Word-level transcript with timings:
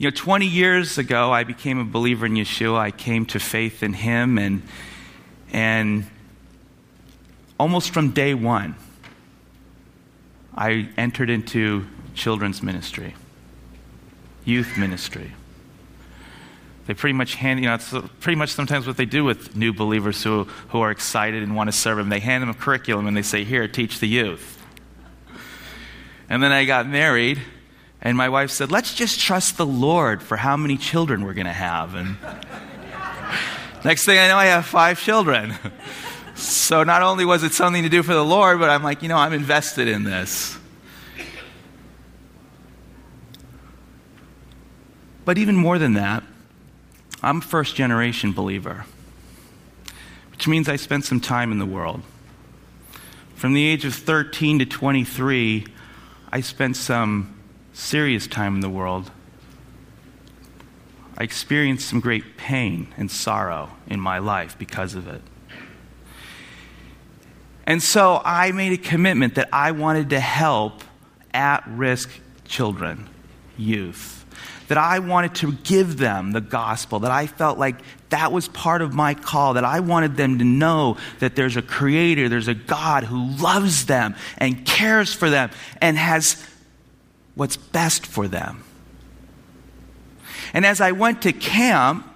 You 0.00 0.06
know, 0.06 0.16
20 0.16 0.46
years 0.46 0.96
ago, 0.96 1.30
I 1.30 1.44
became 1.44 1.78
a 1.78 1.84
believer 1.84 2.24
in 2.24 2.32
Yeshua. 2.32 2.78
I 2.78 2.90
came 2.90 3.26
to 3.26 3.38
faith 3.38 3.82
in 3.82 3.92
Him, 3.92 4.38
and, 4.38 4.62
and 5.52 6.06
almost 7.58 7.90
from 7.92 8.12
day 8.12 8.32
one, 8.32 8.76
I 10.56 10.88
entered 10.96 11.28
into 11.28 11.84
children's 12.14 12.62
ministry, 12.62 13.14
youth 14.46 14.78
ministry. 14.78 15.32
They 16.86 16.94
pretty 16.94 17.12
much 17.12 17.34
hand, 17.34 17.60
you 17.60 17.66
know, 17.66 17.74
it's 17.74 17.92
pretty 18.20 18.36
much 18.36 18.54
sometimes 18.54 18.86
what 18.86 18.96
they 18.96 19.04
do 19.04 19.22
with 19.22 19.54
new 19.54 19.74
believers 19.74 20.22
who, 20.22 20.44
who 20.70 20.80
are 20.80 20.90
excited 20.90 21.42
and 21.42 21.54
want 21.54 21.68
to 21.68 21.72
serve 21.72 21.98
them. 21.98 22.08
They 22.08 22.20
hand 22.20 22.40
them 22.40 22.48
a 22.48 22.54
curriculum 22.54 23.06
and 23.06 23.14
they 23.14 23.20
say, 23.20 23.44
Here, 23.44 23.68
teach 23.68 23.98
the 23.98 24.08
youth. 24.08 24.64
And 26.30 26.42
then 26.42 26.52
I 26.52 26.64
got 26.64 26.88
married, 26.88 27.42
and 28.02 28.16
my 28.16 28.28
wife 28.28 28.50
said, 28.50 28.70
Let's 28.70 28.94
just 28.94 29.20
trust 29.20 29.56
the 29.56 29.66
Lord 29.66 30.22
for 30.22 30.36
how 30.36 30.56
many 30.56 30.76
children 30.76 31.24
we're 31.24 31.34
going 31.34 31.46
to 31.46 31.52
have. 31.52 31.94
And 31.94 32.16
next 33.84 34.04
thing 34.04 34.18
I 34.18 34.28
know, 34.28 34.36
I 34.36 34.46
have 34.46 34.66
five 34.66 35.00
children. 35.00 35.54
so 36.34 36.82
not 36.82 37.02
only 37.02 37.24
was 37.24 37.42
it 37.42 37.52
something 37.52 37.82
to 37.82 37.88
do 37.88 38.02
for 38.02 38.14
the 38.14 38.24
Lord, 38.24 38.58
but 38.58 38.70
I'm 38.70 38.82
like, 38.82 39.02
you 39.02 39.08
know, 39.08 39.18
I'm 39.18 39.32
invested 39.32 39.88
in 39.88 40.04
this. 40.04 40.56
But 45.24 45.36
even 45.36 45.54
more 45.54 45.78
than 45.78 45.94
that, 45.94 46.24
I'm 47.22 47.38
a 47.38 47.42
first 47.42 47.76
generation 47.76 48.32
believer, 48.32 48.86
which 50.32 50.48
means 50.48 50.68
I 50.68 50.76
spent 50.76 51.04
some 51.04 51.20
time 51.20 51.52
in 51.52 51.58
the 51.58 51.66
world. 51.66 52.02
From 53.34 53.52
the 53.52 53.66
age 53.66 53.84
of 53.84 53.94
13 53.94 54.60
to 54.60 54.66
23, 54.66 55.66
I 56.32 56.40
spent 56.40 56.76
some 56.76 57.39
serious 57.72 58.26
time 58.26 58.54
in 58.54 58.60
the 58.60 58.68
world. 58.68 59.10
I 61.16 61.24
experienced 61.24 61.88
some 61.88 62.00
great 62.00 62.36
pain 62.36 62.88
and 62.96 63.10
sorrow 63.10 63.70
in 63.86 64.00
my 64.00 64.18
life 64.18 64.58
because 64.58 64.94
of 64.94 65.06
it. 65.06 65.22
And 67.66 67.82
so 67.82 68.20
I 68.24 68.52
made 68.52 68.72
a 68.72 68.82
commitment 68.82 69.34
that 69.34 69.48
I 69.52 69.72
wanted 69.72 70.10
to 70.10 70.20
help 70.20 70.82
at 71.32 71.62
risk 71.68 72.10
children, 72.44 73.08
youth 73.56 74.20
that 74.70 74.78
I 74.78 75.00
wanted 75.00 75.34
to 75.34 75.52
give 75.52 75.98
them 75.98 76.30
the 76.30 76.40
gospel, 76.40 77.00
that 77.00 77.10
I 77.10 77.26
felt 77.26 77.58
like 77.58 77.74
that 78.10 78.30
was 78.30 78.46
part 78.46 78.82
of 78.82 78.94
my 78.94 79.14
call, 79.14 79.54
that 79.54 79.64
I 79.64 79.80
wanted 79.80 80.16
them 80.16 80.38
to 80.38 80.44
know 80.44 80.96
that 81.18 81.34
there's 81.34 81.56
a 81.56 81.62
creator, 81.62 82.28
there's 82.28 82.46
a 82.46 82.54
God 82.54 83.02
who 83.02 83.30
loves 83.42 83.86
them 83.86 84.14
and 84.38 84.64
cares 84.64 85.12
for 85.12 85.28
them 85.28 85.50
and 85.82 85.98
has 85.98 86.34
what's 87.34 87.56
best 87.56 88.06
for 88.06 88.28
them. 88.28 88.64
And 90.52 90.66
as 90.66 90.80
I 90.80 90.92
went 90.92 91.22
to 91.22 91.32
camp, 91.32 92.06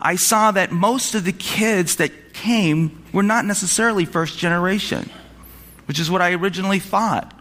I 0.00 0.16
saw 0.16 0.50
that 0.52 0.70
most 0.70 1.14
of 1.14 1.24
the 1.24 1.32
kids 1.32 1.96
that 1.96 2.34
came 2.34 3.02
were 3.12 3.22
not 3.22 3.44
necessarily 3.44 4.04
first 4.04 4.38
generation, 4.38 5.10
which 5.86 5.98
is 5.98 6.10
what 6.10 6.20
I 6.22 6.34
originally 6.34 6.78
thought 6.78 7.34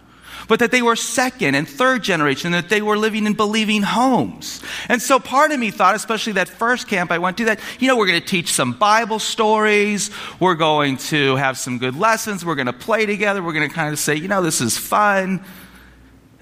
but 0.47 0.59
that 0.59 0.71
they 0.71 0.81
were 0.81 0.95
second 0.95 1.55
and 1.55 1.67
third 1.67 2.03
generation, 2.03 2.51
that 2.51 2.69
they 2.69 2.81
were 2.81 2.97
living 2.97 3.25
in 3.25 3.33
believing 3.33 3.81
homes. 3.81 4.61
And 4.89 5.01
so 5.01 5.19
part 5.19 5.51
of 5.51 5.59
me 5.59 5.71
thought, 5.71 5.95
especially 5.95 6.33
that 6.33 6.49
first 6.49 6.87
camp 6.87 7.11
I 7.11 7.17
went 7.17 7.37
to, 7.37 7.45
that, 7.45 7.59
you 7.79 7.87
know, 7.87 7.97
we're 7.97 8.07
going 8.07 8.21
to 8.21 8.27
teach 8.27 8.51
some 8.51 8.73
Bible 8.73 9.19
stories, 9.19 10.11
we're 10.39 10.55
going 10.55 10.97
to 10.97 11.35
have 11.37 11.57
some 11.57 11.77
good 11.77 11.95
lessons, 11.95 12.45
we're 12.45 12.55
going 12.55 12.67
to 12.67 12.73
play 12.73 13.05
together, 13.05 13.41
we're 13.41 13.53
going 13.53 13.67
to 13.67 13.73
kind 13.73 13.91
of 13.91 13.99
say, 13.99 14.15
you 14.15 14.27
know, 14.27 14.41
this 14.41 14.61
is 14.61 14.77
fun. 14.77 15.43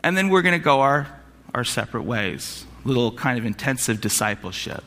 And 0.04 0.18
then 0.18 0.30
we're 0.30 0.42
going 0.42 0.60
to 0.60 0.64
go 0.64 0.82
our, 0.82 1.08
our 1.54 1.64
separate 1.64 2.04
ways. 2.04 2.66
Little 2.84 3.12
kind 3.12 3.38
of 3.38 3.46
intensive 3.46 4.02
discipleship. 4.02 4.84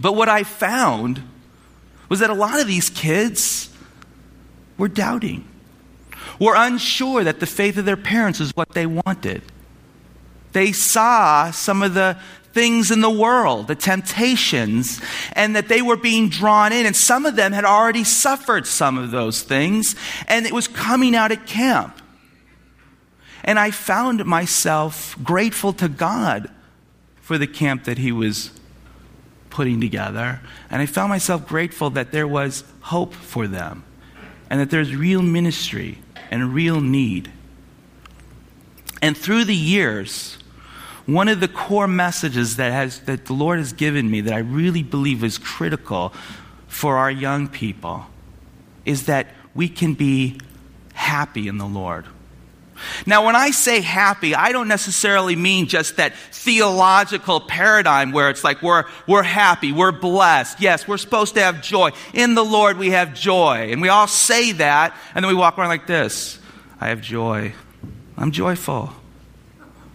But 0.00 0.14
what 0.14 0.28
I 0.28 0.42
found 0.42 1.22
was 2.08 2.20
that 2.20 2.30
a 2.30 2.34
lot 2.34 2.60
of 2.60 2.66
these 2.66 2.90
kids 2.90 3.74
were 4.76 4.88
doubting 4.88 5.46
were 6.40 6.54
unsure 6.56 7.22
that 7.22 7.38
the 7.38 7.46
faith 7.46 7.76
of 7.76 7.84
their 7.84 7.96
parents 7.96 8.40
is 8.40 8.56
what 8.56 8.70
they 8.70 8.86
wanted. 8.86 9.42
They 10.52 10.72
saw 10.72 11.50
some 11.50 11.82
of 11.82 11.94
the 11.94 12.18
things 12.52 12.90
in 12.90 13.00
the 13.00 13.10
world, 13.10 13.68
the 13.68 13.76
temptations, 13.76 15.00
and 15.34 15.54
that 15.54 15.68
they 15.68 15.82
were 15.82 15.96
being 15.96 16.28
drawn 16.28 16.72
in. 16.72 16.86
And 16.86 16.96
some 16.96 17.26
of 17.26 17.36
them 17.36 17.52
had 17.52 17.64
already 17.64 18.02
suffered 18.02 18.66
some 18.66 18.98
of 18.98 19.12
those 19.12 19.42
things, 19.42 19.94
and 20.26 20.46
it 20.46 20.52
was 20.52 20.66
coming 20.66 21.14
out 21.14 21.30
at 21.30 21.46
camp. 21.46 21.99
And 23.44 23.58
I 23.58 23.70
found 23.70 24.24
myself 24.24 25.16
grateful 25.22 25.72
to 25.74 25.88
God 25.88 26.50
for 27.20 27.38
the 27.38 27.46
camp 27.46 27.84
that 27.84 27.98
He 27.98 28.12
was 28.12 28.50
putting 29.50 29.80
together. 29.80 30.40
And 30.70 30.80
I 30.80 30.86
found 30.86 31.10
myself 31.10 31.46
grateful 31.46 31.90
that 31.90 32.12
there 32.12 32.28
was 32.28 32.64
hope 32.80 33.14
for 33.14 33.46
them 33.46 33.84
and 34.48 34.60
that 34.60 34.70
there's 34.70 34.94
real 34.94 35.22
ministry 35.22 35.98
and 36.30 36.54
real 36.54 36.80
need. 36.80 37.30
And 39.02 39.16
through 39.16 39.44
the 39.44 39.56
years, 39.56 40.38
one 41.06 41.28
of 41.28 41.40
the 41.40 41.48
core 41.48 41.88
messages 41.88 42.56
that, 42.56 42.72
has, 42.72 43.00
that 43.00 43.26
the 43.26 43.32
Lord 43.32 43.58
has 43.58 43.72
given 43.72 44.10
me 44.10 44.20
that 44.22 44.34
I 44.34 44.38
really 44.38 44.82
believe 44.82 45.24
is 45.24 45.38
critical 45.38 46.12
for 46.68 46.96
our 46.98 47.10
young 47.10 47.48
people 47.48 48.06
is 48.84 49.06
that 49.06 49.28
we 49.54 49.68
can 49.68 49.94
be 49.94 50.40
happy 50.94 51.48
in 51.48 51.58
the 51.58 51.66
Lord. 51.66 52.06
Now, 53.06 53.26
when 53.26 53.36
I 53.36 53.50
say 53.50 53.80
happy, 53.80 54.34
I 54.34 54.52
don't 54.52 54.68
necessarily 54.68 55.36
mean 55.36 55.66
just 55.66 55.96
that 55.96 56.14
theological 56.32 57.40
paradigm 57.40 58.12
where 58.12 58.30
it's 58.30 58.44
like 58.44 58.62
we're, 58.62 58.84
we're 59.06 59.22
happy, 59.22 59.72
we're 59.72 59.92
blessed. 59.92 60.60
Yes, 60.60 60.86
we're 60.86 60.98
supposed 60.98 61.34
to 61.34 61.42
have 61.42 61.62
joy. 61.62 61.90
In 62.12 62.34
the 62.34 62.44
Lord, 62.44 62.78
we 62.78 62.90
have 62.90 63.14
joy. 63.14 63.68
And 63.70 63.80
we 63.80 63.88
all 63.88 64.06
say 64.06 64.52
that, 64.52 64.96
and 65.14 65.24
then 65.24 65.28
we 65.28 65.38
walk 65.38 65.58
around 65.58 65.68
like 65.68 65.86
this 65.86 66.38
I 66.80 66.88
have 66.88 67.00
joy. 67.00 67.52
I'm 68.16 68.32
joyful. 68.32 68.92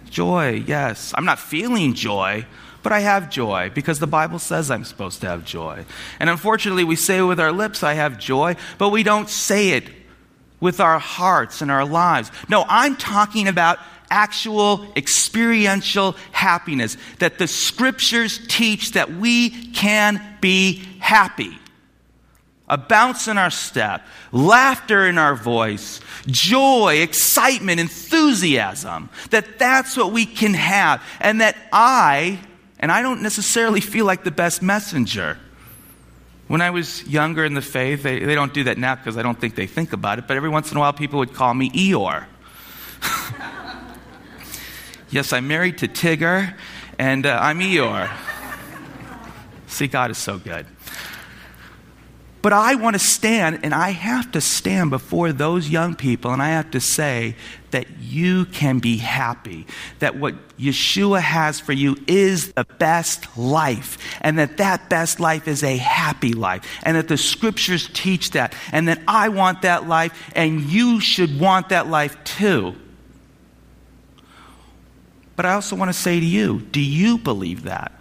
Joy, 0.10 0.64
yes. 0.66 1.14
I'm 1.16 1.26
not 1.26 1.40
feeling 1.40 1.94
joy, 1.94 2.46
but 2.84 2.92
I 2.92 3.00
have 3.00 3.30
joy 3.30 3.72
because 3.74 4.00
the 4.00 4.08
Bible 4.08 4.40
says 4.40 4.72
I'm 4.72 4.86
supposed 4.86 5.22
to 5.22 5.28
have 5.28 5.44
joy. 5.44 5.86
And 6.20 6.30
unfortunately, 6.30 6.84
we 6.84 6.96
say 6.96 7.22
with 7.22 7.40
our 7.40 7.52
lips, 7.52 7.84
I 7.84 7.94
have 7.96 8.18
joy, 8.18 8.56
but 8.78 8.90
we 8.90 9.04
don't 9.04 9.30
say 9.30 9.70
it 9.72 9.86
with 10.66 10.80
our 10.80 10.98
hearts 10.98 11.62
and 11.62 11.70
our 11.70 11.86
lives. 11.86 12.32
No, 12.50 12.66
I'm 12.68 12.96
talking 12.98 13.48
about 13.48 13.78
actual 14.10 14.84
experiential 14.96 16.16
happiness, 16.32 16.98
that 17.20 17.38
the 17.38 17.48
scriptures 17.48 18.40
teach 18.48 18.94
that 18.94 19.14
we 19.14 19.52
can 19.74 20.20
be 20.42 20.78
happy. 21.00 21.56
A 22.68 22.80
bounce 22.80 23.28
in 23.28 23.38
our 23.38 23.52
step, 23.52 24.08
laughter 24.32 25.06
in 25.06 25.20
our 25.20 25.36
voice, 25.36 26.02
joy, 26.26 26.96
excitement, 26.96 27.80
enthusiasm. 27.80 29.12
That 29.30 29.60
that's 29.60 29.96
what 29.96 30.12
we 30.12 30.26
can 30.26 30.56
have. 30.56 31.04
And 31.20 31.42
that 31.42 31.56
I, 31.72 32.40
and 32.80 32.92
I 32.92 33.04
don't 33.04 33.22
necessarily 33.22 33.82
feel 33.82 34.06
like 34.06 34.24
the 34.24 34.32
best 34.32 34.64
messenger, 34.64 35.38
when 36.48 36.62
I 36.62 36.70
was 36.70 37.06
younger 37.08 37.44
in 37.44 37.56
the 37.56 37.62
faith, 37.62 38.04
they, 38.04 38.20
they 38.20 38.36
don't 38.36 38.54
do 38.54 38.66
that 38.66 38.78
now 38.78 38.96
because 38.96 39.18
I 39.18 39.24
don't 39.24 39.40
think 39.40 39.56
they 39.56 39.68
think 39.68 39.94
about 39.94 40.20
it, 40.20 40.28
but 40.28 40.38
every 40.38 40.50
once 40.50 40.72
in 40.72 40.78
a 40.78 40.80
while 40.80 40.94
people 40.94 41.20
would 41.20 41.34
call 41.34 41.54
me 41.54 41.72
Eeyore. 41.72 42.26
yes, 45.10 45.34
I'm 45.34 45.48
married 45.48 45.80
to 45.80 45.88
Tigger, 45.88 46.56
and 47.00 47.26
uh, 47.26 47.40
I'm 47.42 47.60
Eeyore. 47.60 48.12
See, 49.68 49.88
God 49.88 50.12
is 50.12 50.18
so 50.18 50.38
good. 50.38 50.68
But 52.44 52.54
I 52.54 52.76
want 52.76 52.96
to 52.96 53.00
stand, 53.00 53.62
and 53.64 53.74
I 53.74 53.90
have 53.90 54.32
to 54.34 54.42
stand 54.42 54.92
before 54.92 55.34
those 55.34 55.68
young 55.68 55.96
people, 55.96 56.32
and 56.32 56.44
I 56.44 56.50
have 56.50 56.70
to 56.72 56.80
say 56.80 57.36
that 57.72 57.88
you 58.16 58.46
can 58.46 58.80
be 58.80 58.98
happy. 58.98 59.68
That 60.00 60.16
what 60.16 60.36
Yeshua 60.58 61.20
has 61.20 61.60
for 61.60 61.74
you 61.74 61.98
is 62.08 62.54
the 62.54 62.64
best 62.64 63.38
life, 63.38 63.98
and 64.22 64.40
that 64.40 64.58
that 64.58 64.90
best 64.90 65.20
life 65.20 65.48
is 65.48 65.64
a 65.64 65.76
happy 65.76 66.34
life, 66.34 66.66
and 66.84 66.96
that 66.96 67.10
the 67.10 67.18
scriptures 67.18 67.90
teach 67.94 68.32
that, 68.32 68.56
and 68.72 68.88
that 68.88 69.02
I 69.08 69.30
want 69.30 69.64
that 69.64 69.88
life, 69.88 70.32
and 70.36 70.62
you 70.62 71.02
should 71.02 71.40
want 71.40 71.70
that 71.70 71.88
life 71.88 72.24
too. 72.24 72.76
But 75.36 75.46
I 75.46 75.54
also 75.54 75.76
want 75.76 75.90
to 75.90 75.98
say 75.98 76.20
to 76.20 76.26
you 76.26 76.62
do 76.62 76.82
you 76.82 77.18
believe 77.18 77.64
that? 77.64 77.92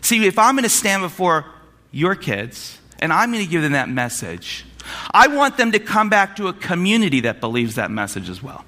See, 0.00 0.24
if 0.26 0.38
I'm 0.38 0.54
going 0.54 0.62
to 0.62 0.68
stand 0.68 1.02
before 1.02 1.44
your 1.90 2.14
kids, 2.14 2.78
and 3.00 3.12
I'm 3.12 3.32
going 3.32 3.44
to 3.44 3.50
give 3.50 3.62
them 3.62 3.72
that 3.72 3.88
message. 3.88 4.64
I 5.12 5.28
want 5.28 5.56
them 5.56 5.72
to 5.72 5.78
come 5.78 6.08
back 6.08 6.36
to 6.36 6.48
a 6.48 6.52
community 6.52 7.20
that 7.20 7.40
believes 7.40 7.76
that 7.76 7.90
message 7.90 8.28
as 8.28 8.42
well. 8.42 8.64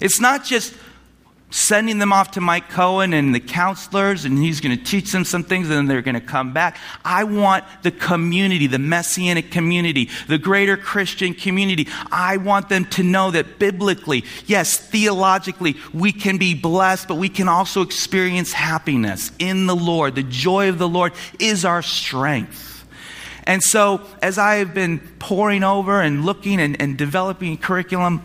It's 0.00 0.20
not 0.20 0.44
just 0.44 0.74
sending 1.54 1.98
them 1.98 2.12
off 2.12 2.32
to 2.32 2.40
Mike 2.40 2.68
Cohen 2.68 3.12
and 3.12 3.32
the 3.32 3.38
counselors, 3.38 4.24
and 4.24 4.36
he's 4.38 4.60
going 4.60 4.76
to 4.76 4.84
teach 4.84 5.12
them 5.12 5.24
some 5.24 5.44
things, 5.44 5.68
and 5.68 5.76
then 5.76 5.86
they're 5.86 6.02
going 6.02 6.16
to 6.16 6.20
come 6.20 6.52
back. 6.52 6.78
I 7.04 7.22
want 7.22 7.64
the 7.82 7.92
community, 7.92 8.66
the 8.66 8.80
messianic 8.80 9.52
community, 9.52 10.10
the 10.26 10.36
greater 10.36 10.76
Christian 10.76 11.32
community. 11.32 11.86
I 12.10 12.38
want 12.38 12.68
them 12.68 12.86
to 12.86 13.04
know 13.04 13.30
that 13.30 13.60
biblically, 13.60 14.24
yes, 14.46 14.76
theologically, 14.76 15.76
we 15.92 16.10
can 16.10 16.38
be 16.38 16.54
blessed, 16.54 17.06
but 17.06 17.16
we 17.16 17.28
can 17.28 17.48
also 17.48 17.82
experience 17.82 18.52
happiness 18.52 19.30
in 19.38 19.66
the 19.66 19.76
Lord. 19.76 20.16
The 20.16 20.24
joy 20.24 20.68
of 20.68 20.78
the 20.78 20.88
Lord 20.88 21.12
is 21.38 21.64
our 21.64 21.82
strength. 21.82 22.73
And 23.44 23.62
so, 23.62 24.00
as 24.22 24.38
I 24.38 24.56
have 24.56 24.72
been 24.74 25.00
poring 25.18 25.62
over 25.62 26.00
and 26.00 26.24
looking 26.24 26.60
and, 26.60 26.80
and 26.80 26.96
developing 26.96 27.56
curriculum, 27.58 28.22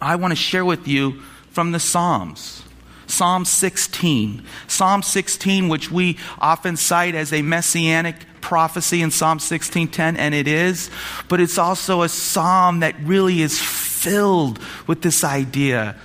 I 0.00 0.16
want 0.16 0.32
to 0.32 0.36
share 0.36 0.64
with 0.64 0.88
you 0.88 1.20
from 1.50 1.72
the 1.72 1.80
Psalms. 1.80 2.62
Psalm 3.06 3.44
16. 3.44 4.42
Psalm 4.66 5.02
16, 5.02 5.68
which 5.68 5.90
we 5.90 6.16
often 6.38 6.76
cite 6.76 7.14
as 7.14 7.32
a 7.32 7.42
messianic 7.42 8.16
prophecy 8.40 9.02
in 9.02 9.10
Psalm 9.10 9.38
16:10 9.38 10.16
and 10.16 10.34
it 10.34 10.48
is, 10.48 10.90
but 11.28 11.40
it's 11.40 11.58
also 11.58 12.02
a 12.02 12.08
psalm 12.08 12.80
that 12.80 12.94
really 13.02 13.42
is 13.42 13.60
filled 13.60 14.58
with 14.86 15.02
this 15.02 15.22
idea 15.22 15.96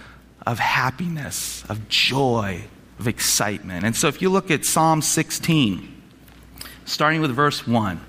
of 0.46 0.60
happiness, 0.60 1.64
of 1.70 1.88
joy, 1.88 2.64
of 3.00 3.08
excitement. 3.08 3.86
And 3.86 3.96
so 3.96 4.08
if 4.08 4.22
you 4.22 4.30
look 4.30 4.52
at 4.52 4.66
Psalm 4.66 5.02
16, 5.02 6.02
starting 6.86 7.22
with 7.22 7.32
verse 7.32 7.66
1, 7.66 7.98
it 7.98 8.02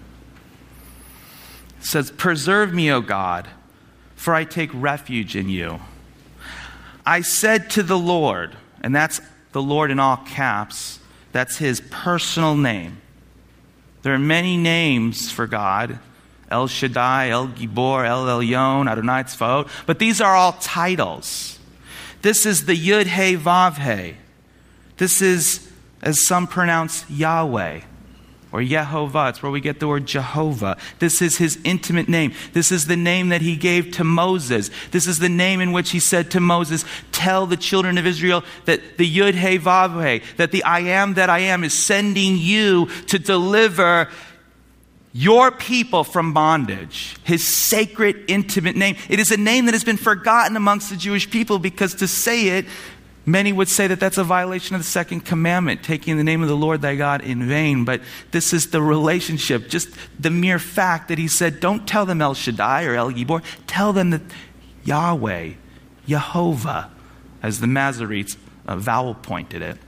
says, 1.87 2.11
"Preserve 2.11 2.75
me, 2.75 2.91
O 2.91 3.00
God, 3.00 3.47
for 4.17 4.35
I 4.35 4.43
take 4.44 4.71
refuge 4.75 5.37
in 5.37 5.49
you." 5.49 5.81
I 7.06 7.21
said 7.21 7.71
to 7.71 7.85
the 7.85 7.99
Lord, 7.99 8.56
and 8.81 8.94
that's 8.94 9.21
the 9.53 9.62
Lord 9.62 9.93
in 9.93 10.00
all 10.00 10.17
caps, 10.17 10.99
that's 11.31 11.59
his 11.59 11.81
personal 11.81 12.56
name. 12.56 12.99
There 14.03 14.12
are 14.12 14.19
many 14.19 14.56
names 14.56 15.31
for 15.31 15.47
God 15.47 16.00
El 16.50 16.69
Shaddai, 16.69 17.31
El 17.31 17.49
Gibor, 17.49 18.06
El 18.06 18.25
Elyon, 18.27 18.88
Adonai 18.88 19.25
Tzvaot, 19.25 19.69
but 19.85 19.99
these 19.99 20.21
are 20.21 20.35
all 20.35 20.53
titles. 20.55 21.59
This 22.23 22.47
is 22.47 22.67
the 22.67 22.77
Yud 22.77 23.06
He 23.06 23.37
Vav 23.37 23.79
He. 23.79 24.17
This 24.97 25.21
is, 25.21 25.69
as 26.03 26.25
some 26.27 26.47
pronounce, 26.47 27.05
Yahweh 27.09 27.81
or 28.56 28.61
Yehovah. 28.61 29.29
It's 29.29 29.43
where 29.43 29.53
we 29.53 29.61
get 29.61 29.81
the 29.81 29.87
word 29.87 30.06
Jehovah. 30.06 30.79
This 30.99 31.20
is 31.20 31.37
his 31.37 31.58
intimate 31.62 32.08
name. 32.08 32.32
This 32.55 32.73
is 32.73 32.87
the 32.87 32.97
name 32.97 33.29
that 33.29 33.43
he 33.43 33.55
gave 33.55 33.91
to 33.93 34.05
Moses. 34.05 34.70
This 34.93 35.06
is 35.06 35.19
the 35.19 35.29
name 35.29 35.61
in 35.61 35.73
which 35.73 35.91
he 35.91 36.00
said 36.00 36.31
to 36.31 36.41
Moses, 36.41 36.87
Tell 37.12 37.44
the 37.47 37.58
children 37.58 37.99
of 37.99 38.06
Israel 38.06 38.44
that 38.64 38.97
the 38.97 39.14
Yud 39.14 39.35
He 39.35 39.58
Vav 39.58 40.03
He, 40.03 40.23
that 40.38 40.53
the 40.53 40.64
I 40.64 40.81
am 40.81 41.14
that 41.14 41.29
I 41.29 41.41
am 41.41 41.64
is 41.64 41.75
sending 41.75 42.38
you 42.38 42.87
to 43.08 43.19
deliver 43.19 44.08
your 45.12 45.50
people 45.50 46.02
from 46.02 46.32
bondage. 46.32 47.17
His 47.25 47.44
sacred, 47.44 48.25
intimate 48.29 48.76
name. 48.76 48.97
It 49.11 49.20
is 49.20 49.31
a 49.31 49.37
name 49.37 49.67
that 49.67 49.75
has 49.75 49.85
been 49.85 49.99
forgotten 49.99 50.56
amongst 50.56 50.88
the 50.88 50.97
Jewish 50.97 51.31
people 51.31 51.59
because 51.59 51.94
to 51.97 52.09
say 52.09 52.59
it 52.59 52.67
Many 53.28 53.52
would 53.52 53.69
say 53.69 53.88
that 53.88 53.99
that's 53.99 54.19
a 54.19 54.25
violation 54.25 54.76
of 54.76 54.82
the 54.82 54.88
second 54.88 55.23
commandment, 55.25 55.82
taking 55.82 56.17
the 56.17 56.23
name 56.23 56.43
of 56.43 56.49
the 56.49 56.56
Lord 56.56 56.81
thy 56.81 56.94
God 56.94 57.23
in 57.23 57.49
vain. 57.49 57.84
But 57.84 58.00
this 58.31 58.52
is 58.52 58.70
the 58.70 58.81
relationship, 58.81 59.69
just 59.69 59.88
the 60.19 60.31
mere 60.31 60.61
fact 60.61 61.08
that 61.08 61.19
he 61.19 61.26
said, 61.26 61.58
don't 61.58 61.88
tell 61.88 62.06
them 62.06 62.23
El 62.23 62.34
Shaddai 62.34 62.84
or 62.84 62.94
El 62.94 63.11
Gibor, 63.11 63.43
tell 63.67 63.93
them 63.93 64.11
that 64.11 64.23
Yahweh, 64.84 65.55
Jehovah, 66.06 66.93
as 67.43 67.58
the 67.58 67.67
Masoretes 67.67 68.37
uh, 68.64 68.76
vowel 68.76 69.14
pointed 69.14 69.61
it, 69.61 69.78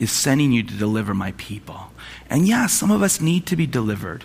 is 0.00 0.10
sending 0.10 0.50
you 0.50 0.64
to 0.64 0.74
deliver 0.74 1.14
my 1.14 1.30
people. 1.32 1.92
And 2.28 2.48
yeah, 2.48 2.66
some 2.66 2.90
of 2.90 3.00
us 3.00 3.20
need 3.20 3.46
to 3.46 3.54
be 3.54 3.66
delivered. 3.66 4.24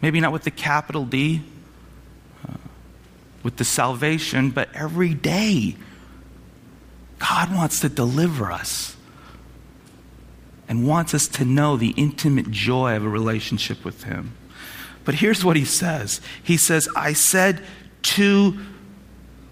Maybe 0.00 0.20
not 0.20 0.32
with 0.32 0.44
the 0.44 0.52
capital 0.52 1.04
D, 1.04 1.42
uh, 2.48 2.54
with 3.42 3.56
the 3.56 3.64
salvation, 3.64 4.50
but 4.50 4.68
every 4.72 5.14
day 5.14 5.74
God 7.18 7.54
wants 7.54 7.80
to 7.80 7.88
deliver 7.88 8.50
us 8.52 8.96
and 10.68 10.86
wants 10.86 11.14
us 11.14 11.26
to 11.28 11.44
know 11.44 11.76
the 11.76 11.90
intimate 11.96 12.50
joy 12.50 12.96
of 12.96 13.04
a 13.04 13.08
relationship 13.08 13.84
with 13.84 14.04
Him. 14.04 14.34
But 15.04 15.16
here's 15.16 15.44
what 15.44 15.56
He 15.56 15.64
says 15.64 16.20
He 16.42 16.56
says, 16.56 16.88
I 16.94 17.14
said 17.14 17.62
to 18.02 18.58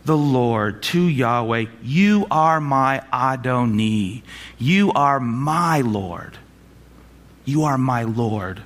the 0.04 0.16
Lord, 0.16 0.82
to 0.84 1.00
Yahweh, 1.00 1.66
You 1.82 2.26
are 2.30 2.60
my 2.60 3.02
Adoni. 3.12 4.22
You 4.58 4.92
are 4.92 5.18
my 5.18 5.80
Lord. 5.80 6.38
You 7.44 7.64
are 7.64 7.78
my 7.78 8.04
Lord. 8.04 8.62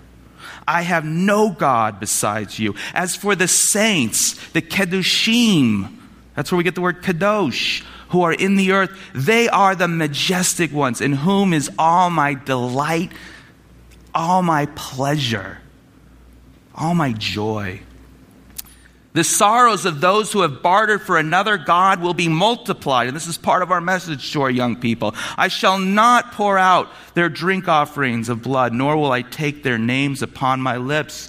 I 0.67 0.83
have 0.83 1.05
no 1.05 1.51
God 1.51 1.99
besides 1.99 2.59
you. 2.59 2.75
As 2.95 3.17
for 3.17 3.35
the 3.35 3.49
saints, 3.49 4.35
the 4.51 4.63
Kedushim, 4.63 5.97
that's 6.35 6.53
where 6.53 6.59
we 6.59 6.65
get 6.65 6.75
the 6.75 6.81
word 6.81 7.03
Kadosh 7.03 7.85
who 8.11 8.23
are 8.23 8.33
in 8.33 8.57
the 8.57 8.73
earth, 8.73 8.91
they 9.15 9.49
are 9.49 9.75
the 9.75 9.89
majestic 9.89 10.73
ones, 10.73 11.01
in 11.01 11.13
whom 11.13 11.53
is 11.53 11.71
all 11.79 12.11
my 12.11 12.35
delight, 12.35 13.13
all 14.15 14.43
my 14.43 14.67
pleasure, 14.75 15.59
all 16.75 16.95
my 16.95 17.13
joy. 17.13 17.81
The 19.13 19.25
sorrows 19.25 19.87
of 19.87 20.01
those 20.01 20.33
who 20.33 20.43
have 20.43 20.63
bartered 20.63 21.03
for 21.03 21.19
another 21.19 21.57
God 21.57 22.01
will 22.01 22.15
be 22.15 22.29
multiplied. 22.29 23.09
And 23.09 23.17
this 23.17 23.27
is 23.27 23.37
part 23.37 23.63
of 23.63 23.73
our 23.73 23.81
message 23.81 24.33
to 24.33 24.43
our 24.43 24.51
young 24.51 24.77
people. 24.77 25.15
I 25.37 25.49
shall 25.49 25.79
not 25.79 26.33
pour 26.33 26.59
out 26.59 26.89
their 27.15 27.29
drink 27.29 27.67
offerings 27.67 28.29
of 28.29 28.43
blood, 28.43 28.73
nor 28.73 28.97
will 28.97 29.11
I 29.11 29.23
take 29.23 29.65
their 29.65 29.79
names 29.79 30.23
upon 30.23 30.61
my 30.61 30.77
lips. 30.77 31.29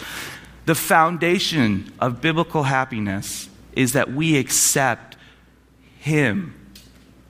The 0.67 0.75
foundation 0.75 1.91
of 1.99 2.21
biblical 2.21 2.63
happiness 2.63 3.49
is 3.73 3.93
that 3.93 4.11
we 4.11 4.37
accept 4.37 5.17
Him 5.99 6.53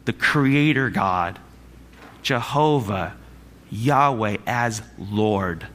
the 0.05 0.13
Creator 0.13 0.89
God, 0.89 1.39
Jehovah, 2.21 3.15
Yahweh, 3.69 4.37
as 4.45 4.81
Lord 4.97 5.67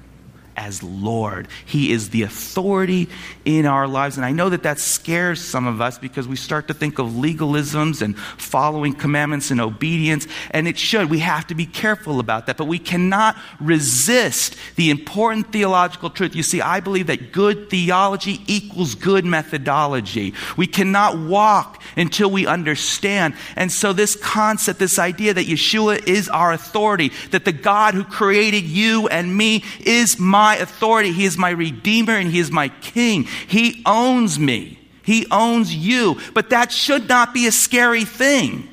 as 0.57 0.83
Lord. 0.83 1.49
He 1.65 1.93
is 1.93 2.11
the 2.11 2.23
authority 2.23 3.09
in 3.45 3.67
our 3.67 3.87
lives. 3.87 4.17
And 4.17 4.25
I 4.25 4.33
know 4.33 4.49
that 4.49 4.63
that 4.63 4.79
scares 4.79 5.41
some 5.41 5.67
of 5.67 5.81
us 5.81 5.99
because 5.99 6.27
we 6.27 6.37
start 6.37 6.69
to 6.69 6.75
think 6.75 6.99
of 6.99 7.09
legalisms 7.09 8.03
and 8.03 8.19
following 8.19 8.95
commandments 8.95 9.51
and 9.51 9.61
obedience. 9.61 10.27
And 10.51 10.67
it 10.67 10.79
should. 10.79 11.11
We 11.11 11.21
have 11.21 11.47
to 11.49 11.55
be 11.55 11.67
careful 11.67 12.21
about 12.21 12.47
that. 12.47 12.57
But 12.57 12.67
we 12.67 12.79
cannot 12.79 13.37
resist 13.61 14.57
the 14.77 14.91
important 14.91 15.53
theological 15.53 16.11
truth. 16.11 16.35
You 16.35 16.43
see, 16.43 16.61
I 16.61 16.81
believe 16.81 17.09
that 17.09 17.33
good 17.33 17.71
theology 17.71 18.41
equals 18.47 18.95
good 18.95 19.25
methodology. 19.25 20.35
We 20.57 20.67
cannot 20.67 21.19
walk 21.19 21.83
until 21.97 22.31
we 22.31 22.47
understand. 22.47 23.35
And 23.57 23.71
so, 23.71 23.93
this 23.93 24.17
concept, 24.17 24.79
this 24.79 24.99
idea 24.99 25.35
that 25.35 25.47
Yeshua 25.47 26.07
is 26.07 26.29
our 26.29 26.53
authority, 26.53 27.13
that 27.31 27.45
the 27.45 27.53
God 27.53 27.95
who 27.95 28.05
created 28.05 28.65
you 28.65 29.09
and 29.09 29.37
me 29.37 29.65
is 29.81 30.19
my 30.19 30.46
my 30.47 30.59
authority. 30.59 31.11
He 31.11 31.25
is 31.25 31.37
my 31.37 31.51
redeemer 31.51 32.17
and 32.17 32.31
he 32.31 32.39
is 32.39 32.53
my 32.53 32.69
king. 32.69 33.25
He 33.49 33.83
owns 33.85 34.39
me. 34.39 34.79
He 35.03 35.27
owns 35.29 35.75
you. 35.75 36.21
But 36.35 36.51
that 36.51 36.71
should 36.71 37.09
not 37.09 37.35
be 37.35 37.49
a 37.49 37.53
scary 37.53 38.05
thing. 38.05 38.69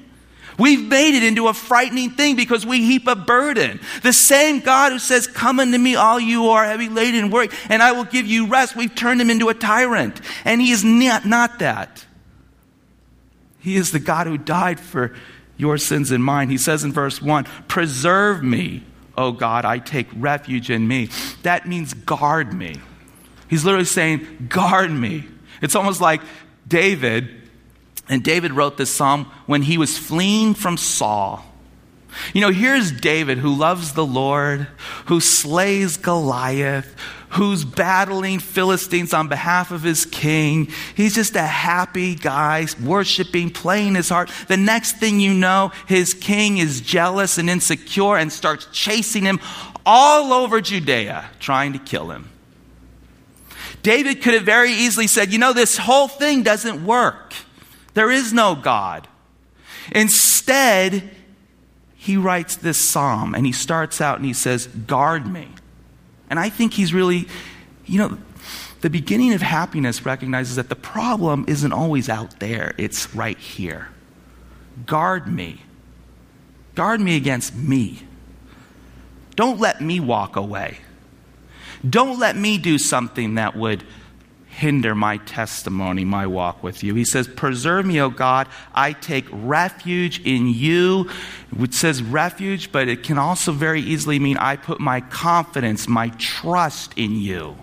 We've 0.59 0.87
made 0.87 1.15
it 1.17 1.23
into 1.23 1.47
a 1.47 1.53
frightening 1.55 2.11
thing 2.11 2.35
because 2.35 2.63
we 2.63 2.85
heap 2.85 3.07
a 3.07 3.15
burden. 3.15 3.79
The 4.03 4.13
same 4.13 4.59
God 4.59 4.91
who 4.91 4.99
says, 4.99 5.25
Come 5.25 5.59
unto 5.59 5.79
me, 5.79 5.95
all 5.95 6.19
you 6.19 6.43
who 6.43 6.49
are 6.49 6.63
heavy 6.63 6.89
laden 6.89 7.23
and 7.23 7.33
worried, 7.33 7.51
and 7.69 7.81
I 7.81 7.93
will 7.93 8.03
give 8.03 8.27
you 8.27 8.45
rest. 8.45 8.75
We've 8.75 8.93
turned 8.93 9.19
him 9.19 9.31
into 9.31 9.49
a 9.49 9.55
tyrant. 9.55 10.21
And 10.45 10.61
he 10.61 10.69
is 10.69 10.83
not, 10.83 11.25
not 11.25 11.57
that. 11.57 12.05
He 13.57 13.77
is 13.77 13.91
the 13.91 13.99
God 13.99 14.27
who 14.27 14.37
died 14.37 14.79
for 14.79 15.15
your 15.57 15.79
sins 15.79 16.11
and 16.11 16.23
mine. 16.23 16.51
He 16.51 16.59
says 16.59 16.83
in 16.83 16.91
verse 16.91 17.19
1 17.19 17.45
Preserve 17.67 18.43
me 18.43 18.83
oh 19.17 19.31
God, 19.31 19.65
I 19.65 19.79
take 19.79 20.07
refuge 20.15 20.69
in 20.69 20.87
me. 20.87 21.09
That 21.43 21.67
means 21.67 21.93
guard 21.93 22.53
me. 22.53 22.77
He's 23.49 23.65
literally 23.65 23.85
saying, 23.85 24.47
guard 24.49 24.91
me. 24.91 25.25
It's 25.61 25.75
almost 25.75 26.01
like 26.01 26.21
David, 26.67 27.29
and 28.09 28.23
David 28.23 28.51
wrote 28.51 28.77
this 28.77 28.93
psalm 28.93 29.25
when 29.45 29.61
he 29.61 29.77
was 29.77 29.97
fleeing 29.97 30.53
from 30.53 30.77
Saul. 30.77 31.45
You 32.33 32.41
know, 32.41 32.51
here's 32.51 32.91
David 32.91 33.39
who 33.39 33.53
loves 33.55 33.93
the 33.93 34.05
Lord, 34.05 34.67
who 35.05 35.19
slays 35.19 35.97
Goliath, 35.97 36.95
who's 37.33 37.65
battling 37.65 38.39
Philistines 38.39 39.13
on 39.13 39.27
behalf 39.27 39.71
of 39.71 39.81
his 39.81 40.05
king. 40.05 40.67
He's 40.95 41.15
just 41.15 41.35
a 41.35 41.41
happy 41.41 42.15
guy, 42.15 42.67
worshiping, 42.83 43.49
playing 43.49 43.95
his 43.95 44.09
heart. 44.09 44.31
The 44.47 44.57
next 44.57 44.97
thing 44.97 45.19
you 45.19 45.33
know, 45.33 45.71
his 45.87 46.13
king 46.13 46.57
is 46.57 46.81
jealous 46.81 47.37
and 47.37 47.49
insecure 47.49 48.17
and 48.17 48.31
starts 48.31 48.67
chasing 48.71 49.23
him 49.23 49.39
all 49.85 50.31
over 50.31 50.61
Judea, 50.61 51.29
trying 51.39 51.73
to 51.73 51.79
kill 51.79 52.11
him. 52.11 52.29
David 53.81 54.21
could 54.21 54.33
have 54.33 54.43
very 54.43 54.71
easily 54.71 55.07
said, 55.07 55.33
You 55.33 55.39
know, 55.39 55.53
this 55.53 55.77
whole 55.77 56.07
thing 56.07 56.43
doesn't 56.43 56.85
work. 56.85 57.33
There 57.93 58.09
is 58.09 58.31
no 58.31 58.55
God. 58.55 59.07
Instead, 59.91 61.09
he 61.95 62.15
writes 62.15 62.55
this 62.55 62.77
psalm 62.77 63.35
and 63.35 63.45
he 63.45 63.51
starts 63.51 63.99
out 64.01 64.17
and 64.17 64.25
he 64.25 64.33
says, 64.33 64.67
Guard 64.67 65.27
me. 65.27 65.49
And 66.33 66.39
I 66.39 66.49
think 66.49 66.73
he's 66.73 66.95
really, 66.95 67.27
you 67.85 67.99
know, 67.99 68.17
the 68.81 68.89
beginning 68.89 69.33
of 69.33 69.43
happiness 69.43 70.03
recognizes 70.03 70.55
that 70.55 70.67
the 70.67 70.75
problem 70.75 71.45
isn't 71.47 71.71
always 71.71 72.09
out 72.09 72.39
there, 72.39 72.73
it's 72.79 73.13
right 73.13 73.37
here. 73.37 73.89
Guard 74.87 75.27
me. 75.27 75.61
Guard 76.73 77.01
me 77.01 77.15
against 77.17 77.53
me. 77.53 78.01
Don't 79.35 79.59
let 79.59 79.79
me 79.79 79.99
walk 79.99 80.35
away. 80.35 80.79
Don't 81.87 82.17
let 82.17 82.35
me 82.35 82.57
do 82.57 82.79
something 82.79 83.35
that 83.35 83.55
would 83.55 83.83
hinder 84.53 84.93
my 84.93 85.17
testimony, 85.17 86.05
my 86.05 86.27
walk 86.27 86.63
with 86.63 86.83
you. 86.83 86.93
He 86.93 87.05
says, 87.05 87.27
Preserve 87.27 87.85
me, 87.85 87.99
O 87.99 88.09
God. 88.09 88.47
I 88.73 88.93
take 88.93 89.25
refuge 89.31 90.21
in 90.25 90.47
you. 90.47 91.09
It 91.59 91.73
says 91.73 92.03
refuge, 92.03 92.71
but 92.71 92.87
it 92.87 93.03
can 93.03 93.17
also 93.17 93.51
very 93.51 93.81
easily 93.81 94.19
mean 94.19 94.37
I 94.37 94.55
put 94.55 94.79
my 94.79 95.01
confidence, 95.01 95.87
my 95.87 96.09
trust 96.17 96.93
in 96.95 97.15
you. 97.15 97.57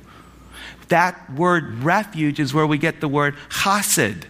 That 0.89 1.33
word 1.33 1.85
refuge 1.85 2.41
is 2.41 2.53
where 2.53 2.67
we 2.67 2.77
get 2.77 3.01
the 3.01 3.09
word 3.09 3.37
chassid. 3.49 4.25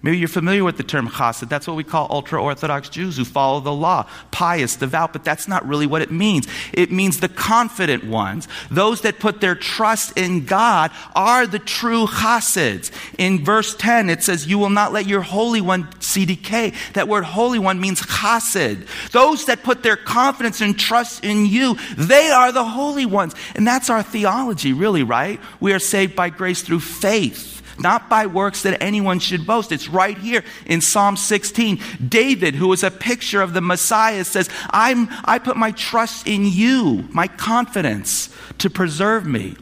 Maybe 0.00 0.18
you're 0.18 0.28
familiar 0.28 0.62
with 0.62 0.76
the 0.76 0.84
term 0.84 1.08
chassid. 1.08 1.48
That's 1.48 1.66
what 1.66 1.76
we 1.76 1.82
call 1.82 2.06
ultra 2.08 2.40
Orthodox 2.40 2.88
Jews 2.88 3.16
who 3.16 3.24
follow 3.24 3.58
the 3.58 3.72
law, 3.72 4.08
pious, 4.30 4.76
devout, 4.76 5.12
but 5.12 5.24
that's 5.24 5.48
not 5.48 5.66
really 5.66 5.86
what 5.86 6.02
it 6.02 6.12
means. 6.12 6.46
It 6.72 6.92
means 6.92 7.18
the 7.18 7.28
confident 7.28 8.04
ones. 8.04 8.46
Those 8.70 9.00
that 9.00 9.18
put 9.18 9.40
their 9.40 9.56
trust 9.56 10.16
in 10.16 10.44
God 10.44 10.92
are 11.16 11.48
the 11.48 11.58
true 11.58 12.06
chassids. 12.06 12.92
In 13.18 13.44
verse 13.44 13.74
10, 13.74 14.08
it 14.08 14.22
says, 14.22 14.46
You 14.46 14.58
will 14.58 14.70
not 14.70 14.92
let 14.92 15.06
your 15.06 15.22
Holy 15.22 15.60
One 15.60 15.88
see 16.00 16.24
decay. 16.24 16.74
That 16.94 17.08
word 17.08 17.24
Holy 17.24 17.58
One 17.58 17.80
means 17.80 18.00
chassid. 18.00 18.86
Those 19.10 19.46
that 19.46 19.64
put 19.64 19.82
their 19.82 19.96
confidence 19.96 20.60
and 20.60 20.78
trust 20.78 21.24
in 21.24 21.44
you, 21.44 21.76
they 21.96 22.30
are 22.30 22.52
the 22.52 22.64
holy 22.64 23.06
ones. 23.06 23.34
And 23.56 23.66
that's 23.66 23.90
our 23.90 24.04
theology, 24.04 24.72
really, 24.72 25.02
right? 25.02 25.40
We 25.58 25.72
are 25.72 25.80
saved 25.80 26.14
by 26.14 26.30
grace 26.30 26.62
through 26.62 26.80
faith 26.80 27.57
not 27.78 28.08
by 28.08 28.26
works 28.26 28.62
that 28.62 28.82
anyone 28.82 29.18
should 29.18 29.46
boast. 29.46 29.72
It's 29.72 29.88
right 29.88 30.16
here 30.16 30.44
in 30.66 30.80
Psalm 30.80 31.16
16. 31.16 31.80
David, 32.06 32.54
who 32.54 32.72
is 32.72 32.82
a 32.82 32.90
picture 32.90 33.42
of 33.42 33.54
the 33.54 33.60
Messiah, 33.60 34.24
says, 34.24 34.48
I'm, 34.70 35.08
I 35.24 35.38
put 35.38 35.56
my 35.56 35.70
trust 35.72 36.26
in 36.26 36.44
you, 36.46 37.08
my 37.10 37.28
confidence 37.28 38.34
to 38.58 38.70
preserve 38.70 39.26
me 39.26 39.56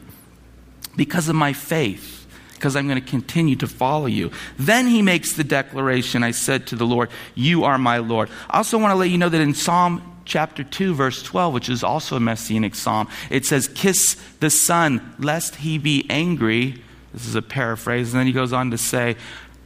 because 0.95 1.29
of 1.29 1.35
my 1.35 1.53
faith 1.53 2.15
because 2.53 2.75
I'm 2.75 2.87
going 2.87 2.99
to 2.99 3.07
continue 3.07 3.55
to 3.57 3.67
follow 3.67 4.07
you. 4.07 4.31
Then 4.57 4.87
he 4.87 5.03
makes 5.03 5.33
the 5.33 5.43
declaration 5.43 6.23
I 6.23 6.31
said 6.31 6.65
to 6.67 6.75
the 6.75 6.87
Lord, 6.87 7.09
You 7.35 7.65
are 7.65 7.77
my 7.77 7.99
Lord. 7.99 8.29
I 8.49 8.57
also 8.57 8.79
want 8.79 8.91
to 8.91 8.95
let 8.95 9.11
you 9.11 9.19
know 9.19 9.29
that 9.29 9.39
in 9.39 9.53
Psalm 9.53 10.01
chapter 10.25 10.63
2, 10.63 10.95
verse 10.95 11.21
12, 11.21 11.53
which 11.53 11.69
is 11.69 11.83
also 11.83 12.15
a 12.15 12.19
messianic 12.19 12.73
psalm, 12.73 13.07
it 13.29 13.45
says, 13.45 13.67
Kiss 13.67 14.15
the 14.39 14.49
Son, 14.49 15.15
lest 15.19 15.57
he 15.57 15.77
be 15.77 16.07
angry 16.09 16.83
this 17.13 17.27
is 17.27 17.35
a 17.35 17.41
paraphrase. 17.41 18.13
And 18.13 18.19
then 18.19 18.27
he 18.27 18.33
goes 18.33 18.53
on 18.53 18.71
to 18.71 18.77
say, 18.77 19.15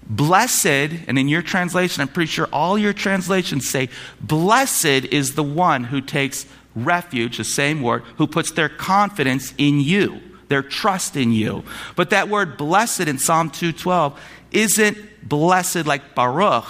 Blessed, 0.03 0.65
and 0.65 1.17
in 1.17 1.27
your 1.27 1.41
translation, 1.41 2.01
I'm 2.01 2.07
pretty 2.07 2.29
sure 2.29 2.47
all 2.51 2.77
your 2.77 2.93
translations 2.93 3.69
say, 3.69 3.89
Blessed 4.19 4.85
is 4.85 5.35
the 5.35 5.43
one 5.43 5.85
who 5.85 6.01
takes 6.01 6.45
refuge, 6.75 7.37
the 7.37 7.43
same 7.43 7.81
word, 7.81 8.03
who 8.17 8.27
puts 8.27 8.51
their 8.51 8.69
confidence 8.69 9.53
in 9.57 9.79
you, 9.79 10.21
their 10.47 10.63
trust 10.63 11.15
in 11.15 11.31
you. 11.31 11.63
But 11.95 12.09
that 12.09 12.29
word 12.29 12.57
blessed 12.57 13.01
in 13.01 13.19
Psalm 13.19 13.49
212 13.49 14.19
isn't 14.51 14.97
blessed 15.27 15.85
like 15.85 16.15
Baruch, 16.15 16.67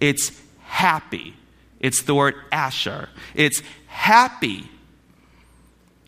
it's 0.00 0.32
happy. 0.64 1.34
It's 1.80 2.02
the 2.02 2.14
word 2.14 2.34
Asher. 2.50 3.10
It's 3.34 3.62
happy 3.86 4.68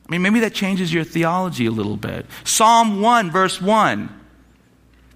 I 0.06 0.12
mean, 0.12 0.22
maybe 0.22 0.40
that 0.40 0.54
changes 0.54 0.94
your 0.94 1.04
theology 1.04 1.66
a 1.66 1.70
little 1.70 1.96
bit. 1.96 2.26
Psalm 2.44 3.00
1, 3.00 3.30
verse 3.30 3.60
1 3.60 4.08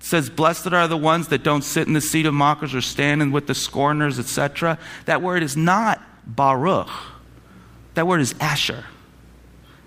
says, 0.00 0.28
Blessed 0.28 0.72
are 0.72 0.88
the 0.88 0.96
ones 0.96 1.28
that 1.28 1.44
don't 1.44 1.62
sit 1.62 1.86
in 1.86 1.92
the 1.92 2.00
seat 2.00 2.26
of 2.26 2.34
mockers 2.34 2.74
or 2.74 2.80
stand 2.80 3.32
with 3.32 3.46
the 3.46 3.54
scorners, 3.54 4.18
etc. 4.18 4.78
That 5.04 5.22
word 5.22 5.42
is 5.42 5.56
not 5.56 6.02
Baruch, 6.26 6.90
that 7.94 8.06
word 8.06 8.20
is 8.20 8.34
Asher, 8.40 8.84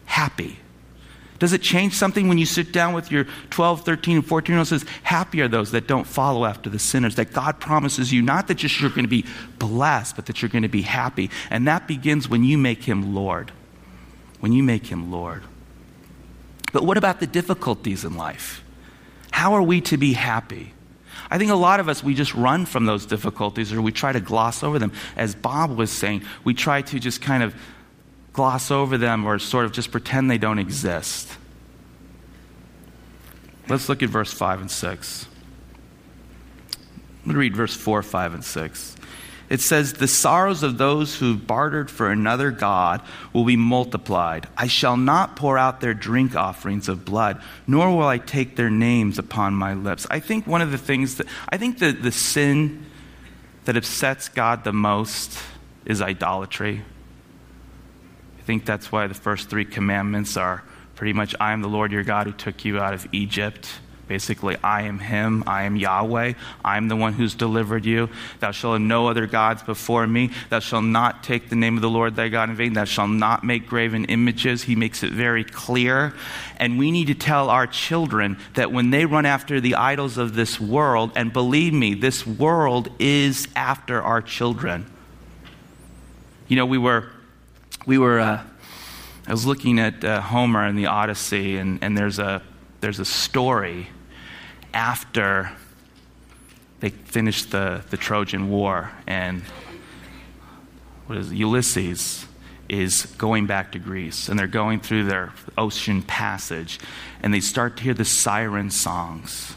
happy. 0.06 0.60
Does 1.40 1.52
it 1.52 1.62
change 1.62 1.96
something 1.96 2.30
when 2.30 2.38
you 2.38 2.46
sit 2.46 2.72
down 2.72 2.94
with 2.94 3.12
your 3.12 3.26
12, 3.50 3.84
13, 3.84 4.22
14 4.22 4.54
year 4.54 4.60
old 4.60 4.68
says, 4.68 4.86
Happy 5.02 5.42
are 5.42 5.50
those 5.50 5.72
that 5.72 5.88
don't 5.88 6.08
follow 6.08 6.46
after 6.46 6.70
the 6.70 6.80
sinners, 6.80 7.16
that 7.16 7.34
God 7.34 7.60
promises 7.60 8.14
you 8.14 8.22
not 8.22 8.48
that 8.48 8.56
just 8.56 8.80
you're 8.80 8.90
going 8.90 9.04
to 9.04 9.10
be 9.10 9.26
blessed, 9.60 10.16
but 10.16 10.28
that 10.28 10.42
you're 10.42 10.48
going 10.48 10.62
to 10.62 10.70
be 10.70 10.84
happy. 10.84 11.30
And 11.50 11.68
that 11.68 11.88
begins 11.88 12.30
when 12.30 12.46
you 12.46 12.58
make 12.58 12.84
him 12.84 13.14
Lord 13.14 13.52
when 14.44 14.52
you 14.52 14.62
make 14.62 14.88
him 14.88 15.10
Lord. 15.10 15.42
But 16.74 16.84
what 16.84 16.98
about 16.98 17.22
the 17.22 17.28
difficulties 17.28 18.04
in 18.04 18.18
life? 18.18 18.62
How 19.32 19.54
are 19.54 19.62
we 19.64 19.80
to 19.80 19.96
be 19.96 20.12
happy? 20.12 20.74
I 21.32 21.38
think 21.38 21.50
a 21.50 21.56
lot 21.56 21.80
of 21.80 21.88
us, 21.88 22.04
we 22.04 22.14
just 22.14 22.34
run 22.34 22.66
from 22.66 22.86
those 22.86 23.06
difficulties 23.06 23.72
or 23.72 23.82
we 23.82 23.94
try 23.94 24.12
to 24.12 24.20
gloss 24.20 24.62
over 24.62 24.80
them. 24.80 24.92
As 25.16 25.34
Bob 25.34 25.78
was 25.78 25.94
saying, 25.94 26.24
we 26.44 26.54
try 26.54 26.82
to 26.82 27.00
just 27.00 27.22
kind 27.22 27.42
of 27.42 27.56
gloss 28.34 28.70
over 28.70 28.98
them 28.98 29.24
or 29.24 29.40
sort 29.40 29.64
of 29.64 29.72
just 29.72 29.92
pretend 29.92 30.30
they 30.30 30.38
don't 30.38 30.60
exist. 30.60 31.30
Let's 33.70 33.88
look 33.88 34.04
at 34.04 34.10
verse 34.10 34.34
5 34.34 34.60
and 34.60 34.70
6. 34.70 35.28
I'm 36.74 36.80
going 37.24 37.34
to 37.36 37.40
read 37.40 37.56
verse 37.56 37.78
4, 37.78 38.04
5, 38.04 38.34
and 38.34 38.44
6. 38.44 38.96
It 39.50 39.62
says, 39.62 39.94
The 39.94 40.08
sorrows 40.08 40.64
of 40.64 40.78
those 40.78 41.18
who 41.18 41.36
bartered 41.36 41.92
for 41.92 42.10
another 42.10 42.52
God 42.52 43.02
will 43.34 43.46
be 43.46 43.56
multiplied. 43.56 44.48
I 44.58 44.68
shall 44.68 44.98
not 44.98 45.36
pour 45.36 45.58
out 45.58 45.82
their 45.82 45.94
drink 45.94 46.36
offerings 46.36 46.90
of 46.90 47.06
blood, 47.06 47.42
nor 47.68 47.96
will 47.96 48.08
I 48.08 48.18
take 48.18 48.56
their 48.56 48.70
names 48.70 49.20
upon 49.20 49.54
my 49.54 49.74
lips. 49.74 50.08
I 50.10 50.20
think 50.20 50.48
one 50.48 50.62
of 50.62 50.72
the 50.72 50.78
things 50.78 51.16
that, 51.16 51.28
I 51.50 51.58
think 51.58 51.80
the, 51.80 51.92
the 51.92 52.12
sin 52.12 52.86
that 53.66 53.78
upsets 53.78 54.30
God 54.30 54.64
the 54.64 54.74
most 54.74 55.38
is 55.86 56.02
idolatry. 56.02 56.84
I 58.40 58.42
think 58.44 58.66
that's 58.66 58.92
why 58.92 59.08
the 59.08 59.14
first 59.14 59.50
three 59.50 59.66
commandments 59.66 60.36
are 60.36 60.64
pretty 60.96 61.14
much 61.14 61.36
I 61.40 61.54
am 61.54 61.62
the 61.62 61.70
Lord 61.70 61.92
your 61.92 62.04
God 62.04 62.28
who 62.28 62.34
took 62.34 62.66
you 62.66 62.80
out 62.80 62.94
of 62.94 63.08
Egypt. 63.12 63.70
Basically, 64.08 64.58
I 64.62 64.82
am 64.82 65.00
Him. 65.00 65.46
I 65.48 65.64
am 65.64 65.78
Yahweh. 65.78 66.34
I 66.64 66.78
am 66.78 66.90
the 66.90 66.96
one 66.96 67.14
who's 67.14 67.36
delivered 67.36 67.86
you. 67.86 68.10
Thou 68.42 68.52
shalt 68.52 68.74
have 68.74 68.82
no 68.82 69.08
other 69.08 69.28
gods 69.28 69.64
before 69.64 70.06
me. 70.06 70.32
Thou 70.50 70.60
shalt 70.60 70.84
not 70.84 71.24
take 71.24 71.50
the 71.50 71.56
name 71.56 71.78
of 71.78 71.82
the 71.82 71.90
Lord 71.90 72.16
thy 72.16 72.28
God 72.28 72.50
in 72.50 72.56
vain. 72.56 72.74
Thou 72.74 72.84
shalt 72.84 73.12
not 73.12 73.46
make 73.46 73.66
graven 73.66 74.06
images. 74.06 74.64
He 74.64 74.76
makes 74.76 75.04
it 75.04 75.12
very 75.12 75.46
clear. 75.46 76.14
And 76.58 76.78
we 76.78 76.92
need 76.92 77.08
to 77.08 77.14
tell 77.14 77.50
our 77.50 77.66
children 77.66 78.38
that 78.56 78.74
when 78.74 78.90
they 78.90 79.06
run 79.06 79.26
after 79.26 79.62
the 79.62 79.76
idols 79.76 80.18
of 80.18 80.36
this 80.36 80.60
world, 80.60 81.12
and 81.16 81.32
believe 81.32 81.74
me, 81.74 81.94
this 81.94 82.28
world 82.28 82.90
is 83.00 83.48
after 83.56 84.02
our 84.02 84.22
children. 84.22 84.86
You 86.50 86.58
know, 86.58 86.66
we 86.66 86.78
were, 86.78 87.10
we 87.86 87.98
were, 87.98 88.20
uh, 88.20 88.44
I 89.28 89.32
was 89.32 89.46
looking 89.46 89.80
at 89.80 90.04
uh, 90.04 90.20
Homer 90.20 90.66
and 90.66 90.78
the 90.78 90.88
Odyssey, 90.88 91.58
and, 91.58 91.82
and 91.82 91.98
there's 91.98 92.20
a 92.20 92.42
there's 92.84 93.00
a 93.00 93.06
story 93.06 93.88
after 94.74 95.50
they 96.82 96.90
finished 96.90 97.50
the, 97.52 97.82
the 97.90 97.96
Trojan 97.96 98.50
War, 98.50 98.92
and 99.08 99.42
what 101.08 101.18
is 101.18 101.32
it? 101.32 101.36
Ulysses 101.36 102.26
is 102.68 103.06
going 103.18 103.48
back 103.48 103.72
to 103.72 103.80
Greece, 103.80 104.28
and 104.28 104.38
they're 104.38 104.48
going 104.48 104.82
through 104.82 105.06
their 105.06 105.32
ocean 105.58 106.02
passage, 106.02 106.78
and 107.22 107.34
they 107.34 107.40
start 107.40 107.78
to 107.78 107.84
hear 107.84 107.94
the 107.94 108.04
siren 108.04 108.70
songs 108.70 109.56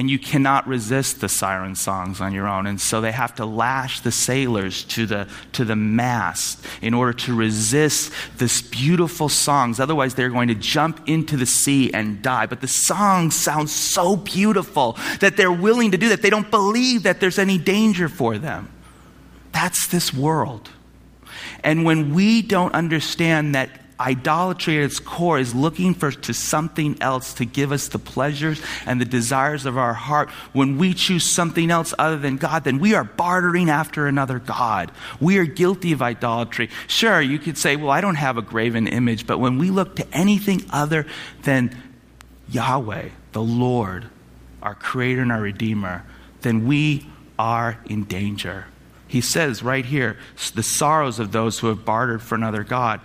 and 0.00 0.08
you 0.08 0.18
cannot 0.18 0.66
resist 0.66 1.20
the 1.20 1.28
siren 1.28 1.74
songs 1.74 2.22
on 2.22 2.32
your 2.32 2.48
own. 2.48 2.66
And 2.66 2.80
so 2.80 3.02
they 3.02 3.12
have 3.12 3.34
to 3.34 3.44
lash 3.44 4.00
the 4.00 4.10
sailors 4.10 4.82
to 4.84 5.04
the, 5.04 5.28
to 5.52 5.62
the 5.62 5.76
mast 5.76 6.64
in 6.80 6.94
order 6.94 7.12
to 7.12 7.36
resist 7.36 8.10
this 8.38 8.62
beautiful 8.62 9.28
songs. 9.28 9.78
Otherwise, 9.78 10.14
they're 10.14 10.30
going 10.30 10.48
to 10.48 10.54
jump 10.54 11.06
into 11.06 11.36
the 11.36 11.44
sea 11.44 11.92
and 11.92 12.22
die. 12.22 12.46
But 12.46 12.62
the 12.62 12.66
songs 12.66 13.36
sound 13.36 13.68
so 13.68 14.16
beautiful 14.16 14.96
that 15.20 15.36
they're 15.36 15.52
willing 15.52 15.90
to 15.90 15.98
do 15.98 16.08
that. 16.08 16.22
They 16.22 16.30
don't 16.30 16.50
believe 16.50 17.02
that 17.02 17.20
there's 17.20 17.38
any 17.38 17.58
danger 17.58 18.08
for 18.08 18.38
them. 18.38 18.70
That's 19.52 19.86
this 19.88 20.14
world. 20.14 20.70
And 21.62 21.84
when 21.84 22.14
we 22.14 22.40
don't 22.40 22.72
understand 22.72 23.54
that 23.54 23.68
idolatry 24.00 24.78
at 24.78 24.84
its 24.84 24.98
core 24.98 25.38
is 25.38 25.54
looking 25.54 25.94
for 25.94 26.10
to 26.10 26.32
something 26.32 26.96
else 27.00 27.34
to 27.34 27.44
give 27.44 27.70
us 27.70 27.88
the 27.88 27.98
pleasures 27.98 28.60
and 28.86 29.00
the 29.00 29.04
desires 29.04 29.66
of 29.66 29.76
our 29.76 29.92
heart. 29.92 30.30
When 30.52 30.78
we 30.78 30.94
choose 30.94 31.24
something 31.24 31.70
else 31.70 31.92
other 31.98 32.16
than 32.16 32.38
God, 32.38 32.64
then 32.64 32.78
we 32.78 32.94
are 32.94 33.04
bartering 33.04 33.68
after 33.68 34.06
another 34.06 34.38
God. 34.38 34.90
We 35.20 35.38
are 35.38 35.44
guilty 35.44 35.92
of 35.92 36.02
idolatry. 36.02 36.70
Sure, 36.86 37.20
you 37.20 37.38
could 37.38 37.58
say, 37.58 37.76
well, 37.76 37.90
I 37.90 38.00
don't 38.00 38.14
have 38.14 38.38
a 38.38 38.42
graven 38.42 38.88
image, 38.88 39.26
but 39.26 39.38
when 39.38 39.58
we 39.58 39.70
look 39.70 39.96
to 39.96 40.06
anything 40.12 40.64
other 40.70 41.06
than 41.42 41.76
Yahweh, 42.48 43.10
the 43.32 43.42
Lord, 43.42 44.08
our 44.62 44.74
creator 44.74 45.22
and 45.22 45.30
our 45.30 45.42
redeemer, 45.42 46.04
then 46.40 46.66
we 46.66 47.06
are 47.38 47.78
in 47.86 48.04
danger. 48.04 48.66
He 49.06 49.20
says 49.20 49.62
right 49.62 49.84
here, 49.84 50.16
the 50.54 50.62
sorrows 50.62 51.18
of 51.18 51.32
those 51.32 51.58
who 51.58 51.66
have 51.66 51.84
bartered 51.84 52.22
for 52.22 52.36
another 52.36 52.62
God. 52.62 53.00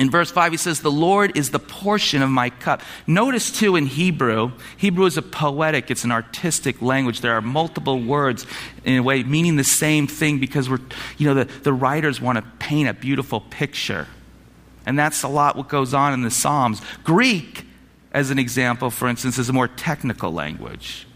In 0.00 0.10
verse 0.10 0.30
5, 0.30 0.52
he 0.52 0.56
says, 0.56 0.80
The 0.80 0.90
Lord 0.90 1.36
is 1.36 1.50
the 1.50 1.58
portion 1.58 2.22
of 2.22 2.30
my 2.30 2.48
cup. 2.48 2.80
Notice, 3.06 3.52
too, 3.52 3.76
in 3.76 3.84
Hebrew, 3.84 4.52
Hebrew 4.78 5.04
is 5.04 5.18
a 5.18 5.22
poetic, 5.22 5.90
it's 5.90 6.04
an 6.04 6.10
artistic 6.10 6.80
language. 6.80 7.20
There 7.20 7.34
are 7.34 7.42
multiple 7.42 8.00
words, 8.00 8.46
in 8.86 8.96
a 8.96 9.02
way, 9.02 9.22
meaning 9.24 9.56
the 9.56 9.62
same 9.62 10.06
thing 10.06 10.38
because 10.38 10.70
we're, 10.70 10.80
you 11.18 11.28
know, 11.28 11.34
the, 11.34 11.44
the 11.44 11.74
writers 11.74 12.18
want 12.18 12.36
to 12.36 12.42
paint 12.58 12.88
a 12.88 12.94
beautiful 12.94 13.42
picture. 13.42 14.06
And 14.86 14.98
that's 14.98 15.22
a 15.22 15.28
lot 15.28 15.54
what 15.54 15.68
goes 15.68 15.92
on 15.92 16.14
in 16.14 16.22
the 16.22 16.30
Psalms. 16.30 16.80
Greek, 17.04 17.66
as 18.10 18.30
an 18.30 18.38
example, 18.38 18.88
for 18.88 19.06
instance, 19.06 19.36
is 19.36 19.50
a 19.50 19.52
more 19.52 19.68
technical 19.68 20.32
language. 20.32 21.06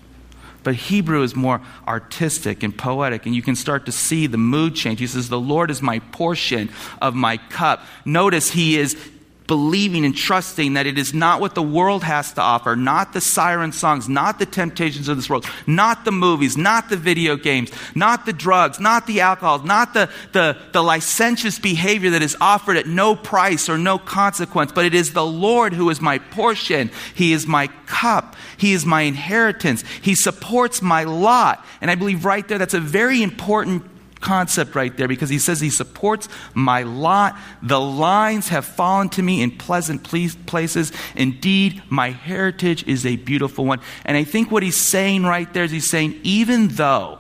But 0.65 0.75
Hebrew 0.75 1.23
is 1.23 1.37
more 1.37 1.61
artistic 1.87 2.63
and 2.63 2.77
poetic, 2.77 3.27
and 3.27 3.35
you 3.35 3.43
can 3.43 3.55
start 3.55 3.87
to 3.87 3.93
see 3.93 4.27
the 4.27 4.39
mood 4.39 4.75
change. 4.75 4.99
He 4.99 5.07
says, 5.07 5.29
The 5.29 5.39
Lord 5.39 5.71
is 5.71 5.83
my 5.83 5.99
portion 5.99 6.71
of 7.01 7.15
my 7.15 7.37
cup. 7.37 7.85
Notice 8.05 8.51
he 8.51 8.79
is 8.79 8.97
believing 9.47 10.05
and 10.05 10.17
trusting 10.17 10.75
that 10.75 10.87
it 10.87 10.99
is 10.99 11.13
not 11.13 11.41
what 11.41 11.55
the 11.55 11.63
world 11.63 12.03
has 12.03 12.33
to 12.33 12.41
offer, 12.41 12.75
not 12.77 13.13
the 13.13 13.21
siren 13.21 13.73
songs, 13.73 14.09
not 14.09 14.39
the 14.39 14.47
temptations 14.47 15.09
of 15.09 15.17
this 15.17 15.29
world, 15.29 15.47
not 15.67 16.05
the 16.05 16.13
movies, 16.13 16.57
not 16.57 16.89
the 16.89 16.97
video 16.97 17.37
games, 17.37 17.71
not 17.95 18.25
the 18.25 18.33
drugs, 18.33 18.81
not 18.81 19.07
the 19.07 19.21
alcohol, 19.21 19.59
not 19.61 19.93
the, 19.93 20.09
the, 20.33 20.57
the 20.73 20.83
licentious 20.83 21.59
behavior 21.59 22.11
that 22.11 22.23
is 22.23 22.37
offered 22.41 22.77
at 22.77 22.87
no 22.87 23.15
price 23.15 23.69
or 23.69 23.77
no 23.77 23.99
consequence, 23.99 24.73
but 24.73 24.87
it 24.87 24.95
is 24.95 25.13
the 25.13 25.27
Lord 25.27 25.75
who 25.75 25.91
is 25.91 26.01
my 26.01 26.19
portion. 26.19 26.91
He 27.15 27.33
is 27.33 27.47
my 27.47 27.67
cup. 27.87 28.37
He 28.57 28.73
is 28.73 28.87
my 28.87 29.03
inheritance. 29.03 29.85
He 30.01 30.15
supports 30.15 30.81
my 30.81 31.05
lot. 31.05 31.65
And 31.81 31.91
I 31.91 31.97
believe 31.97 32.25
right 32.25 32.47
there 32.49 32.59
that's 32.59 32.75
a 32.75 32.81
very 32.81 33.23
important 33.23 33.85
concept 34.25 34.75
right 34.75 34.97
there 34.97 35.07
because 35.07 35.29
he 35.29 35.39
says 35.39 35.61
he 35.61 35.71
supports 35.71 36.29
my 36.55 36.83
lot. 36.83 37.39
The 37.63 37.81
lines 37.81 38.49
have 38.49 38.65
fallen 38.65 39.11
to 39.11 39.23
me 39.23 39.43
in 39.43 39.53
pleasant 39.53 40.03
places. 40.03 40.93
Indeed, 41.15 41.83
my 41.91 42.11
heritage 42.11 42.89
is 42.89 43.05
a 43.05 43.17
beautiful 43.17 43.67
one. 43.67 43.81
And 44.05 44.17
I 44.17 44.25
think 44.25 44.51
what 44.51 44.63
he's 44.63 44.77
saying 44.77 45.25
right 45.25 45.53
there 45.53 45.65
is 45.65 45.71
he's 45.71 45.91
saying, 45.91 46.19
even 46.23 46.69
though, 46.69 47.19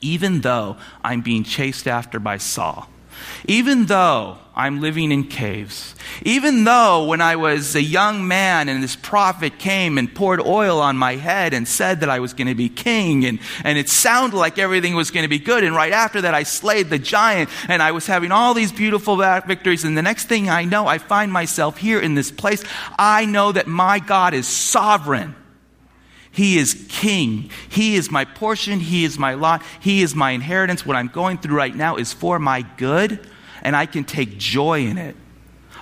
even 0.00 0.40
though 0.40 0.78
I'm 1.04 1.20
being 1.20 1.44
chased 1.44 1.86
after 1.86 2.18
by 2.18 2.38
Saul, 2.38 2.88
even 3.46 3.86
though 3.86 4.38
I'm 4.54 4.80
living 4.80 5.12
in 5.12 5.24
caves, 5.24 5.94
even 6.22 6.64
though 6.64 7.04
when 7.04 7.20
I 7.20 7.36
was 7.36 7.76
a 7.76 7.82
young 7.82 8.26
man 8.26 8.68
and 8.68 8.82
this 8.82 8.96
prophet 8.96 9.58
came 9.58 9.98
and 9.98 10.12
poured 10.12 10.40
oil 10.40 10.80
on 10.80 10.96
my 10.96 11.14
head 11.14 11.54
and 11.54 11.68
said 11.68 12.00
that 12.00 12.10
I 12.10 12.18
was 12.18 12.32
going 12.34 12.48
to 12.48 12.56
be 12.56 12.68
king, 12.68 13.24
and, 13.24 13.38
and 13.62 13.78
it 13.78 13.88
sounded 13.88 14.36
like 14.36 14.58
everything 14.58 14.96
was 14.96 15.12
going 15.12 15.22
to 15.22 15.28
be 15.28 15.38
good, 15.38 15.62
and 15.62 15.76
right 15.76 15.92
after 15.92 16.22
that 16.22 16.34
I 16.34 16.42
slayed 16.42 16.90
the 16.90 16.98
giant 16.98 17.50
and 17.68 17.82
I 17.82 17.92
was 17.92 18.06
having 18.06 18.32
all 18.32 18.52
these 18.52 18.72
beautiful 18.72 19.16
victories, 19.16 19.84
and 19.84 19.96
the 19.96 20.02
next 20.02 20.24
thing 20.24 20.50
I 20.50 20.64
know, 20.64 20.86
I 20.86 20.98
find 20.98 21.32
myself 21.32 21.78
here 21.78 22.00
in 22.00 22.14
this 22.14 22.32
place. 22.32 22.64
I 22.98 23.26
know 23.26 23.52
that 23.52 23.66
my 23.68 24.00
God 24.00 24.34
is 24.34 24.48
sovereign. 24.48 25.36
He 26.30 26.58
is 26.58 26.86
king. 26.88 27.50
He 27.68 27.96
is 27.96 28.10
my 28.10 28.24
portion. 28.24 28.80
He 28.80 29.04
is 29.04 29.18
my 29.18 29.34
lot. 29.34 29.62
He 29.80 30.02
is 30.02 30.14
my 30.14 30.32
inheritance. 30.32 30.84
What 30.84 30.96
I'm 30.96 31.08
going 31.08 31.38
through 31.38 31.56
right 31.56 31.74
now 31.74 31.96
is 31.96 32.12
for 32.12 32.38
my 32.38 32.62
good, 32.76 33.26
and 33.62 33.74
I 33.74 33.86
can 33.86 34.04
take 34.04 34.38
joy 34.38 34.82
in 34.82 34.98
it. 34.98 35.16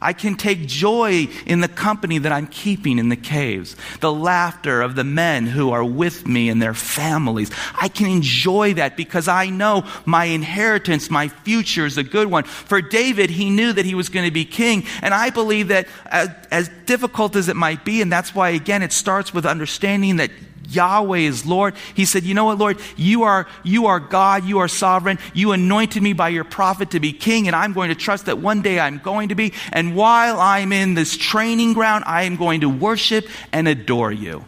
I 0.01 0.13
can 0.13 0.37
take 0.37 0.67
joy 0.67 1.29
in 1.47 1.61
the 1.61 1.69
company 1.69 2.19
that 2.19 2.33
I'm 2.33 2.47
keeping 2.47 2.99
in 2.99 3.09
the 3.09 3.17
caves, 3.17 3.77
the 4.01 4.13
laughter 4.13 4.83
of 4.83 4.95
the 4.95 5.05
men 5.05 5.47
who 5.47 5.71
are 5.71 5.85
with 5.85 6.27
me 6.27 6.49
and 6.49 6.61
their 6.61 6.75
families. 6.75 7.51
I 7.81 7.89
can 7.89 8.09
enjoy 8.09 8.75
that 8.75 8.97
because 8.97 9.29
I 9.29 9.49
know 9.49 9.87
my 10.05 10.25
inheritance, 10.25 11.11
my 11.11 11.29
future 11.29 11.87
is 11.87 11.99
a 11.99 12.03
good 12.03 12.29
one. 12.29 12.45
For 12.45 12.81
David, 12.81 13.31
he 13.31 13.51
knew 13.51 13.73
that 13.73 13.85
he 13.85 13.95
was 13.95 14.09
going 14.09 14.27
to 14.27 14.33
be 14.33 14.45
king, 14.45 14.85
and 15.03 15.13
I 15.15 15.31
believe 15.31 15.69
that 15.69 15.87
as, 16.07 16.31
as 16.51 16.71
difficult 16.87 17.37
as 17.37 17.49
it 17.49 17.57
might 17.57 17.85
be, 17.85 18.03
and 18.03 18.13
that's 18.13 18.35
why, 18.35 18.51
again, 18.51 18.83
it 18.83 18.93
starts 18.93 19.33
with 19.33 19.47
understanding 19.47 20.17
that 20.17 20.31
Yahweh 20.69 21.19
is 21.19 21.47
Lord. 21.47 21.75
He 21.95 22.05
said, 22.05 22.25
You 22.25 22.35
know 22.35 22.47
what, 22.47 22.59
Lord? 22.59 22.81
You 22.97 23.25
are, 23.25 23.47
you 23.63 23.87
are 23.87 24.01
God. 24.01 24.45
You 24.45 24.59
are 24.59 24.69
sovereign. 24.69 25.19
You 25.35 25.53
anointed 25.53 26.03
me 26.03 26.13
by 26.13 26.29
your 26.31 26.45
prophet 26.45 26.91
to 26.93 27.01
be 27.01 27.13
king, 27.13 27.47
and 27.47 27.57
I'm 27.57 27.73
going 27.73 27.89
to 27.89 27.95
trust 27.95 28.27
that 28.27 28.39
one 28.39 28.63
day 28.63 28.79
I'm 28.81 28.99
going 28.99 29.29
to 29.31 29.35
be. 29.35 29.53
And 29.73 29.97
while 29.97 30.41
I'm 30.41 30.73
in 30.73 30.95
this 30.95 31.17
training 31.17 31.75
ground, 31.75 32.05
I 32.07 32.23
am 32.23 32.37
going 32.37 32.61
to 32.63 32.69
worship 32.69 33.27
and 33.53 33.69
adore 33.69 34.13
you. 34.13 34.45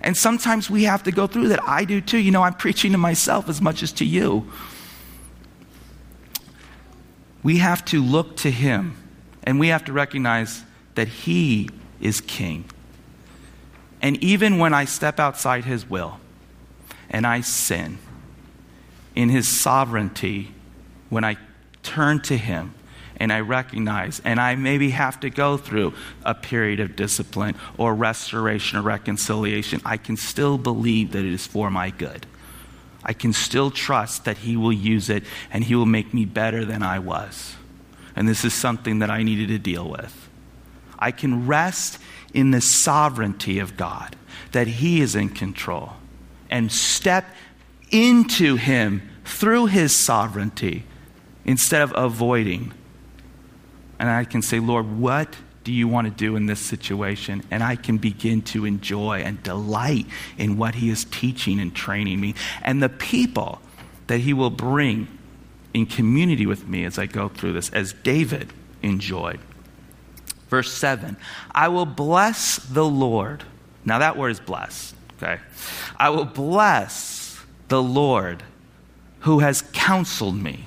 And 0.00 0.16
sometimes 0.16 0.68
we 0.68 0.84
have 0.84 1.02
to 1.04 1.12
go 1.12 1.26
through 1.26 1.48
that. 1.48 1.66
I 1.66 1.84
do 1.84 2.00
too. 2.00 2.18
You 2.18 2.30
know, 2.30 2.42
I'm 2.42 2.54
preaching 2.54 2.92
to 2.92 2.98
myself 2.98 3.48
as 3.48 3.62
much 3.62 3.82
as 3.82 3.90
to 3.92 4.04
you. 4.04 4.50
We 7.42 7.58
have 7.58 7.84
to 7.86 8.02
look 8.02 8.36
to 8.38 8.50
Him, 8.50 8.96
and 9.42 9.58
we 9.58 9.68
have 9.68 9.84
to 9.84 9.92
recognize 9.92 10.62
that 10.94 11.08
He 11.08 11.70
is 12.00 12.20
King. 12.20 12.66
And 14.04 14.22
even 14.22 14.58
when 14.58 14.74
I 14.74 14.84
step 14.84 15.18
outside 15.18 15.64
His 15.64 15.88
will 15.88 16.20
and 17.08 17.26
I 17.26 17.40
sin, 17.40 17.96
in 19.14 19.30
His 19.30 19.48
sovereignty, 19.48 20.52
when 21.08 21.24
I 21.24 21.38
turn 21.82 22.20
to 22.24 22.36
Him 22.36 22.74
and 23.16 23.32
I 23.32 23.40
recognize, 23.40 24.20
and 24.22 24.38
I 24.38 24.56
maybe 24.56 24.90
have 24.90 25.20
to 25.20 25.30
go 25.30 25.56
through 25.56 25.94
a 26.22 26.34
period 26.34 26.80
of 26.80 26.96
discipline 26.96 27.54
or 27.78 27.94
restoration 27.94 28.78
or 28.78 28.82
reconciliation, 28.82 29.80
I 29.86 29.96
can 29.96 30.18
still 30.18 30.58
believe 30.58 31.12
that 31.12 31.24
it 31.24 31.32
is 31.32 31.46
for 31.46 31.70
my 31.70 31.88
good. 31.88 32.26
I 33.02 33.14
can 33.14 33.32
still 33.32 33.70
trust 33.70 34.26
that 34.26 34.36
He 34.36 34.54
will 34.54 34.72
use 34.72 35.08
it 35.08 35.24
and 35.50 35.64
He 35.64 35.74
will 35.74 35.86
make 35.86 36.12
me 36.12 36.26
better 36.26 36.66
than 36.66 36.82
I 36.82 36.98
was. 36.98 37.56
And 38.14 38.28
this 38.28 38.44
is 38.44 38.52
something 38.52 38.98
that 38.98 39.08
I 39.08 39.22
needed 39.22 39.48
to 39.48 39.58
deal 39.58 39.88
with. 39.88 40.28
I 40.98 41.10
can 41.10 41.46
rest 41.46 41.98
in 42.34 42.50
the 42.50 42.60
sovereignty 42.60 43.58
of 43.60 43.76
God, 43.76 44.16
that 44.52 44.66
He 44.66 45.00
is 45.00 45.14
in 45.14 45.30
control, 45.30 45.94
and 46.50 46.70
step 46.70 47.24
into 47.90 48.56
Him 48.56 49.08
through 49.24 49.66
His 49.66 49.96
sovereignty 49.96 50.84
instead 51.44 51.80
of 51.80 51.94
avoiding. 51.96 52.74
And 53.98 54.10
I 54.10 54.24
can 54.24 54.42
say, 54.42 54.58
Lord, 54.58 54.98
what 54.98 55.36
do 55.62 55.72
you 55.72 55.88
want 55.88 56.06
to 56.06 56.10
do 56.10 56.36
in 56.36 56.46
this 56.46 56.60
situation? 56.60 57.42
And 57.50 57.62
I 57.62 57.76
can 57.76 57.96
begin 57.96 58.42
to 58.42 58.66
enjoy 58.66 59.20
and 59.20 59.42
delight 59.42 60.06
in 60.36 60.58
what 60.58 60.74
He 60.74 60.90
is 60.90 61.04
teaching 61.06 61.60
and 61.60 61.74
training 61.74 62.20
me, 62.20 62.34
and 62.62 62.82
the 62.82 62.88
people 62.88 63.62
that 64.08 64.20
He 64.20 64.32
will 64.32 64.50
bring 64.50 65.06
in 65.72 65.86
community 65.86 66.46
with 66.46 66.68
me 66.68 66.84
as 66.84 66.98
I 66.98 67.06
go 67.06 67.28
through 67.28 67.52
this, 67.52 67.70
as 67.70 67.92
David 67.92 68.52
enjoyed. 68.82 69.40
Verse 70.54 70.72
7 70.72 71.16
I 71.52 71.66
will 71.66 71.84
bless 71.84 72.58
the 72.58 72.84
Lord. 72.84 73.42
Now, 73.84 73.98
that 73.98 74.16
word 74.16 74.28
is 74.28 74.38
bless, 74.38 74.94
okay? 75.16 75.40
I 75.96 76.10
will 76.10 76.26
bless 76.26 77.42
the 77.66 77.82
Lord 77.82 78.44
who 79.20 79.40
has 79.40 79.62
counseled 79.72 80.36
me. 80.36 80.66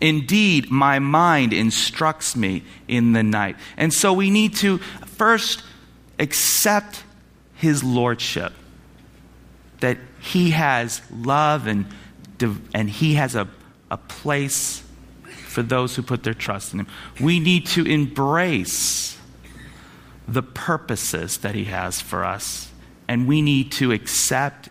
Indeed, 0.00 0.70
my 0.70 1.00
mind 1.00 1.52
instructs 1.52 2.34
me 2.34 2.62
in 2.88 3.12
the 3.12 3.22
night. 3.22 3.56
And 3.76 3.92
so 3.92 4.14
we 4.14 4.30
need 4.30 4.56
to 4.56 4.78
first 4.78 5.62
accept 6.18 7.04
his 7.54 7.84
lordship, 7.84 8.54
that 9.80 9.98
he 10.18 10.52
has 10.52 11.02
love 11.14 11.66
and, 11.66 11.84
and 12.72 12.88
he 12.88 13.16
has 13.16 13.34
a, 13.34 13.46
a 13.90 13.98
place 13.98 14.82
for 15.52 15.62
those 15.62 15.94
who 15.94 16.02
put 16.02 16.24
their 16.24 16.34
trust 16.34 16.72
in 16.72 16.80
Him. 16.80 16.88
We 17.20 17.38
need 17.38 17.66
to 17.68 17.84
embrace 17.84 19.18
the 20.26 20.42
purposes 20.42 21.38
that 21.38 21.54
He 21.54 21.64
has 21.64 22.00
for 22.00 22.24
us, 22.24 22.70
and 23.06 23.28
we 23.28 23.42
need 23.42 23.70
to 23.72 23.92
accept 23.92 24.70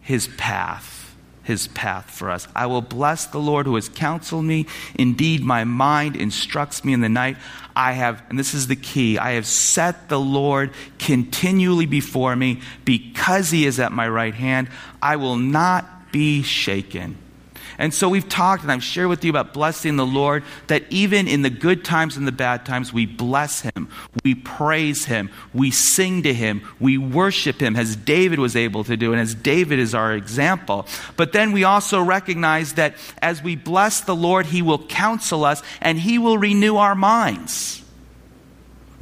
His 0.00 0.28
path. 0.36 1.00
His 1.44 1.66
path 1.66 2.08
for 2.08 2.30
us. 2.30 2.46
I 2.54 2.66
will 2.66 2.82
bless 2.82 3.26
the 3.26 3.40
Lord 3.40 3.66
who 3.66 3.74
has 3.74 3.88
counseled 3.88 4.44
me. 4.44 4.66
Indeed, 4.94 5.42
my 5.42 5.64
mind 5.64 6.14
instructs 6.14 6.84
me 6.84 6.92
in 6.92 7.00
the 7.00 7.08
night. 7.08 7.36
I 7.74 7.94
have, 7.94 8.22
and 8.28 8.38
this 8.38 8.54
is 8.54 8.68
the 8.68 8.76
key, 8.76 9.18
I 9.18 9.32
have 9.32 9.46
set 9.46 10.08
the 10.08 10.20
Lord 10.20 10.70
continually 11.00 11.86
before 11.86 12.36
me 12.36 12.60
because 12.84 13.50
he 13.50 13.66
is 13.66 13.80
at 13.80 13.90
my 13.90 14.08
right 14.08 14.34
hand. 14.34 14.68
I 15.02 15.16
will 15.16 15.34
not 15.34 16.12
be 16.12 16.42
shaken. 16.42 17.16
And 17.78 17.92
so 17.92 18.08
we've 18.08 18.28
talked, 18.28 18.62
and 18.62 18.72
I've 18.72 18.84
shared 18.84 19.08
with 19.08 19.24
you 19.24 19.30
about 19.30 19.52
blessing 19.54 19.96
the 19.96 20.06
Lord, 20.06 20.44
that 20.66 20.84
even 20.90 21.26
in 21.28 21.42
the 21.42 21.50
good 21.50 21.84
times 21.84 22.16
and 22.16 22.26
the 22.26 22.32
bad 22.32 22.64
times, 22.64 22.92
we 22.92 23.06
bless 23.06 23.60
Him, 23.60 23.88
we 24.24 24.34
praise 24.34 25.06
Him, 25.06 25.30
we 25.52 25.70
sing 25.70 26.22
to 26.22 26.32
Him, 26.32 26.62
we 26.80 26.98
worship 26.98 27.60
Him, 27.60 27.76
as 27.76 27.96
David 27.96 28.38
was 28.38 28.56
able 28.56 28.84
to 28.84 28.96
do, 28.96 29.12
and 29.12 29.20
as 29.20 29.34
David 29.34 29.78
is 29.78 29.94
our 29.94 30.12
example. 30.12 30.86
But 31.16 31.32
then 31.32 31.52
we 31.52 31.64
also 31.64 32.02
recognize 32.02 32.74
that 32.74 32.94
as 33.20 33.42
we 33.42 33.56
bless 33.56 34.00
the 34.00 34.16
Lord, 34.16 34.46
He 34.46 34.62
will 34.62 34.84
counsel 34.86 35.44
us 35.44 35.62
and 35.80 35.98
He 35.98 36.18
will 36.18 36.38
renew 36.38 36.76
our 36.76 36.94
minds. 36.94 37.81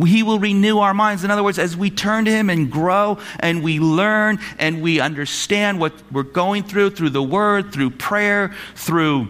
He 0.07 0.23
will 0.23 0.39
renew 0.39 0.79
our 0.79 0.95
minds. 0.95 1.25
In 1.25 1.31
other 1.31 1.43
words, 1.43 1.59
as 1.59 1.77
we 1.77 1.91
turn 1.91 2.25
to 2.25 2.31
Him 2.31 2.51
and 2.51 2.71
grow 2.71 3.19
and 3.41 3.63
we 3.63 3.81
learn 3.81 4.39
and 4.59 4.83
we 4.83 5.01
understand 5.01 5.81
what 5.81 5.93
we're 6.11 6.23
going 6.23 6.63
through, 6.63 6.91
through 6.91 7.11
the 7.11 7.23
Word, 7.23 7.73
through 7.73 7.91
prayer, 7.91 8.55
through, 8.75 9.29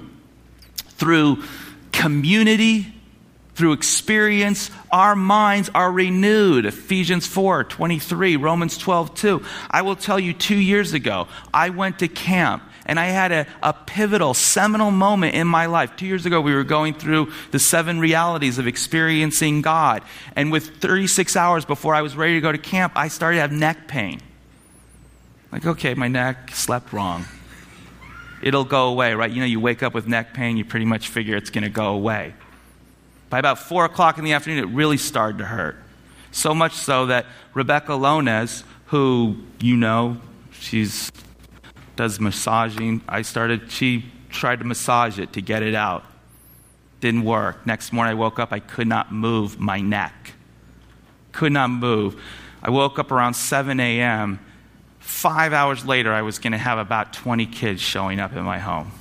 through 0.77 1.43
community, 1.93 2.87
through 3.55 3.73
experience, 3.73 4.71
our 4.91 5.15
minds 5.15 5.71
are 5.75 5.93
renewed. 5.93 6.65
Ephesians 6.65 7.27
4 7.27 7.65
23, 7.65 8.37
Romans 8.37 8.79
12 8.79 9.15
2. 9.15 9.45
I 9.71 9.83
will 9.83 9.97
tell 9.97 10.19
you, 10.19 10.33
two 10.33 10.57
years 10.57 10.95
ago, 10.95 11.29
I 11.53 11.69
went 11.69 11.99
to 11.99 12.09
camp 12.09 12.63
and 12.91 12.99
I 12.99 13.07
had 13.07 13.31
a, 13.31 13.47
a 13.63 13.73
pivotal, 13.73 14.35
seminal 14.35 14.91
moment 14.91 15.37
in 15.37 15.47
my 15.47 15.67
life. 15.67 15.95
Two 15.95 16.07
years 16.07 16.27
ago, 16.27 16.41
we 16.41 16.53
were 16.53 16.65
going 16.65 16.93
through 16.93 17.31
the 17.53 17.61
seven 17.61 18.01
realities 18.01 18.59
of 18.59 18.67
experiencing 18.67 19.63
God. 19.63 20.03
And 20.35 20.51
with 20.51 20.79
36 20.79 21.37
hours 21.37 21.65
before 21.65 21.95
I 21.95 22.03
was 22.03 22.17
ready 22.17 22.35
to 22.35 22.41
go 22.41 22.51
to 22.51 22.59
camp, 22.59 22.95
I 22.97 23.07
started 23.07 23.37
to 23.37 23.43
have 23.43 23.53
neck 23.53 23.87
pain. 23.87 24.21
Like, 25.53 25.67
okay, 25.67 25.95
my 25.95 26.09
neck 26.09 26.51
slept 26.53 26.93
wrong. 26.93 27.27
It'll 28.43 28.65
go 28.65 28.89
away, 28.89 29.15
right? 29.15 29.31
You 29.31 29.39
know, 29.39 29.47
you 29.47 29.61
wake 29.61 29.85
up 29.85 29.95
with 29.95 30.09
neck 30.09 30.35
pain, 30.35 30.57
you 30.57 30.65
pretty 30.65 30.87
much 30.87 31.11
figure 31.11 31.37
it's 31.37 31.51
going 31.51 31.63
to 31.63 31.71
go 31.71 31.95
away. 31.95 32.35
By 33.29 33.39
about 33.39 33.61
4 33.61 33.85
o'clock 33.85 34.19
in 34.19 34.25
the 34.25 34.33
afternoon, 34.33 34.65
it 34.65 34.75
really 34.75 34.97
started 34.97 35.39
to 35.39 35.45
hurt. 35.45 35.77
So 36.33 36.57
much 36.57 36.73
so 36.73 37.07
that 37.07 37.27
Rebecca 37.55 37.95
Lones, 37.95 38.65
who 38.87 39.37
you 39.61 39.77
know, 39.77 40.17
she's 40.51 41.13
does 42.01 42.19
massaging. 42.19 43.03
I 43.07 43.21
started, 43.21 43.71
she 43.71 44.07
tried 44.31 44.61
to 44.61 44.65
massage 44.65 45.19
it 45.19 45.35
to 45.35 45.43
get 45.43 45.63
it 45.63 45.75
out. 45.75 46.03
Didn't 47.01 47.25
work. 47.25 47.67
Next 47.67 47.93
morning 47.93 48.13
I 48.13 48.15
woke 48.15 48.39
up, 48.39 48.55
I 48.55 48.59
could 48.59 48.87
not 48.87 49.13
move 49.13 49.61
my 49.61 49.83
neck. 49.83 50.33
Could 51.33 51.53
not 51.53 51.69
move. 51.69 52.19
I 52.63 52.71
woke 52.71 52.99
up 52.99 53.13
around 53.13 53.35
7 53.35 53.79
a.m. 53.79 54.41
Five 54.99 55.53
hours 55.53 55.85
later, 55.85 56.11
I 56.11 56.23
was 56.23 56.39
going 56.39 56.53
to 56.53 56.59
have 56.59 56.79
about 56.79 57.13
20 57.13 57.45
kids 57.45 57.83
showing 57.83 58.19
up 58.19 58.33
in 58.35 58.45
my 58.45 58.59
home. 58.59 58.93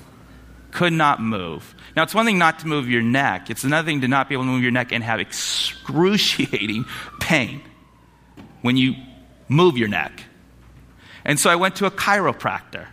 Could 0.72 0.92
not 0.92 1.22
move. 1.22 1.76
Now, 1.96 2.04
it's 2.04 2.14
one 2.14 2.26
thing 2.26 2.38
not 2.38 2.60
to 2.60 2.68
move 2.68 2.90
your 2.90 3.02
neck, 3.02 3.50
it's 3.50 3.64
another 3.64 3.86
thing 3.86 4.02
to 4.02 4.10
not 4.10 4.28
be 4.28 4.36
able 4.36 4.44
to 4.44 4.50
move 4.50 4.62
your 4.62 4.74
neck 4.74 4.92
and 4.92 5.06
have 5.06 5.22
excruciating 5.22 6.84
pain 7.22 7.62
when 8.62 8.76
you 8.76 8.96
move 9.48 9.78
your 9.78 9.88
neck. 9.88 10.26
And 11.30 11.40
so 11.40 11.52
I 11.52 11.58
went 11.58 11.76
to 11.76 11.86
a 11.86 11.92
chiropractor. 11.92 12.88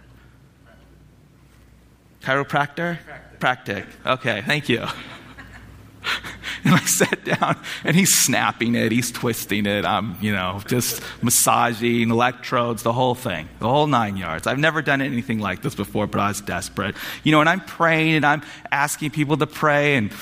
Chiropractor? 2.21 2.99
Practic. 3.41 3.87
Okay, 4.05 4.43
thank 4.45 4.69
you. 4.69 4.81
and 6.65 6.75
I 6.75 6.81
sat 6.81 7.25
down 7.25 7.59
and 7.83 7.97
he's 7.97 8.15
snapping 8.15 8.75
it, 8.75 8.93
he's 8.93 9.11
twisting 9.11 9.65
it. 9.65 9.87
I'm, 9.87 10.19
you 10.21 10.33
know, 10.33 10.61
just 10.67 11.03
massaging, 11.23 12.11
electrodes, 12.11 12.83
the 12.83 12.93
whole 12.93 13.15
thing, 13.15 13.49
the 13.59 13.69
whole 13.69 13.87
nine 13.87 14.19
yards. 14.19 14.47
I've 14.47 14.59
never 14.59 14.83
done 14.83 15.01
anything 15.01 15.39
like 15.39 15.63
this 15.63 15.75
before, 15.75 16.07
but 16.07 16.21
I 16.21 16.29
was 16.29 16.43
desperate. 16.43 16.95
You 17.25 17.33
know, 17.33 17.41
and 17.41 17.49
I'm 17.49 17.61
praying 17.61 18.17
and 18.17 18.27
I'm 18.27 18.43
asking 18.71 19.13
people 19.13 19.39
to 19.39 19.47
pray 19.47 19.97
and 19.97 20.13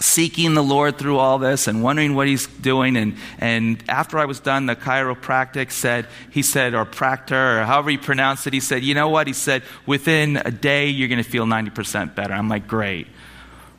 seeking 0.00 0.54
the 0.54 0.62
Lord 0.62 0.96
through 0.98 1.18
all 1.18 1.38
this 1.38 1.68
and 1.68 1.82
wondering 1.82 2.14
what 2.14 2.26
he's 2.26 2.46
doing. 2.46 2.96
And, 2.96 3.16
and 3.38 3.84
after 3.88 4.18
I 4.18 4.24
was 4.24 4.40
done, 4.40 4.66
the 4.66 4.74
chiropractic 4.74 5.70
said, 5.70 6.06
he 6.30 6.42
said, 6.42 6.74
or 6.74 6.86
practor, 6.86 7.60
or 7.60 7.64
however 7.64 7.90
you 7.90 7.98
pronounce 7.98 8.46
it, 8.46 8.54
he 8.54 8.60
said, 8.60 8.82
you 8.82 8.94
know 8.94 9.10
what? 9.10 9.26
He 9.26 9.34
said, 9.34 9.62
within 9.86 10.38
a 10.38 10.50
day, 10.50 10.88
you're 10.88 11.08
going 11.08 11.22
to 11.22 11.28
feel 11.28 11.44
90% 11.44 12.14
better. 12.14 12.32
I'm 12.32 12.48
like, 12.48 12.66
great. 12.66 13.08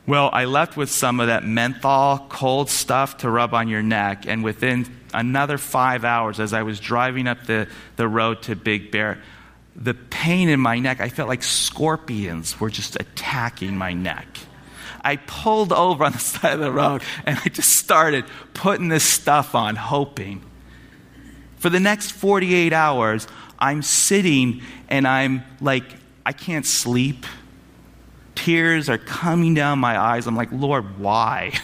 Well, 0.06 0.30
I 0.32 0.44
left 0.44 0.76
with 0.76 0.90
some 0.90 1.20
of 1.20 1.26
that 1.26 1.44
menthol 1.44 2.26
cold 2.28 2.70
stuff 2.70 3.18
to 3.18 3.30
rub 3.30 3.52
on 3.52 3.68
your 3.68 3.82
neck. 3.82 4.24
And 4.26 4.44
within 4.44 4.86
another 5.12 5.58
five 5.58 6.04
hours, 6.04 6.38
as 6.38 6.52
I 6.52 6.62
was 6.62 6.78
driving 6.78 7.26
up 7.26 7.46
the, 7.46 7.68
the 7.96 8.06
road 8.06 8.42
to 8.42 8.54
Big 8.54 8.92
Bear, 8.92 9.20
the 9.74 9.94
pain 9.94 10.48
in 10.48 10.60
my 10.60 10.78
neck, 10.78 11.00
I 11.00 11.08
felt 11.08 11.28
like 11.28 11.42
scorpions 11.42 12.60
were 12.60 12.70
just 12.70 12.96
attacking 13.00 13.76
my 13.76 13.92
neck. 13.92 14.26
I 15.04 15.16
pulled 15.16 15.72
over 15.72 16.04
on 16.04 16.12
the 16.12 16.18
side 16.20 16.54
of 16.54 16.60
the 16.60 16.72
road 16.72 17.02
and 17.26 17.38
I 17.44 17.48
just 17.48 17.76
started 17.76 18.24
putting 18.54 18.88
this 18.88 19.04
stuff 19.04 19.54
on, 19.54 19.76
hoping. 19.76 20.42
For 21.58 21.70
the 21.70 21.80
next 21.80 22.12
48 22.12 22.72
hours, 22.72 23.26
I'm 23.58 23.82
sitting 23.82 24.62
and 24.88 25.06
I'm 25.06 25.44
like, 25.60 25.84
I 26.26 26.32
can't 26.32 26.66
sleep. 26.66 27.24
Tears 28.34 28.88
are 28.88 28.98
coming 28.98 29.54
down 29.54 29.78
my 29.78 29.98
eyes. 29.98 30.26
I'm 30.26 30.36
like, 30.36 30.50
Lord, 30.52 30.98
why? 30.98 31.52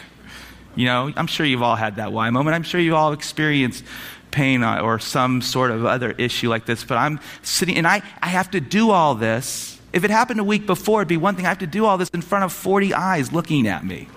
You 0.76 0.84
know, 0.84 1.12
I'm 1.16 1.26
sure 1.26 1.44
you've 1.44 1.62
all 1.62 1.74
had 1.74 1.96
that 1.96 2.12
why 2.12 2.30
moment. 2.30 2.54
I'm 2.54 2.62
sure 2.62 2.80
you've 2.80 2.94
all 2.94 3.12
experienced 3.12 3.82
pain 4.30 4.62
or 4.62 5.00
some 5.00 5.42
sort 5.42 5.72
of 5.72 5.84
other 5.84 6.12
issue 6.12 6.48
like 6.48 6.66
this. 6.66 6.84
But 6.84 6.98
I'm 6.98 7.18
sitting, 7.42 7.76
and 7.76 7.86
I, 7.86 8.00
I 8.22 8.28
have 8.28 8.52
to 8.52 8.60
do 8.60 8.90
all 8.90 9.16
this 9.16 9.77
if 9.92 10.04
it 10.04 10.10
happened 10.10 10.40
a 10.40 10.44
week 10.44 10.66
before, 10.66 11.00
it'd 11.00 11.08
be 11.08 11.16
one 11.16 11.34
thing. 11.34 11.46
I 11.46 11.48
have 11.48 11.58
to 11.58 11.66
do 11.66 11.86
all 11.86 11.96
this 11.98 12.10
in 12.10 12.22
front 12.22 12.44
of 12.44 12.52
40 12.52 12.92
eyes 12.94 13.32
looking 13.32 13.66
at 13.66 13.84
me. 13.84 14.08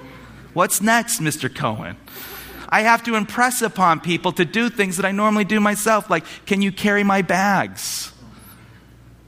What's 0.53 0.81
next, 0.81 1.21
Mr. 1.21 1.53
Cohen? 1.53 1.97
I 2.67 2.81
have 2.81 3.03
to 3.03 3.15
impress 3.15 3.61
upon 3.61 3.99
people 3.99 4.31
to 4.33 4.45
do 4.45 4.69
things 4.69 4.97
that 4.97 5.05
I 5.05 5.11
normally 5.11 5.43
do 5.43 5.59
myself, 5.59 6.09
like, 6.09 6.25
can 6.45 6.61
you 6.61 6.71
carry 6.71 7.03
my 7.03 7.21
bags? 7.21 8.13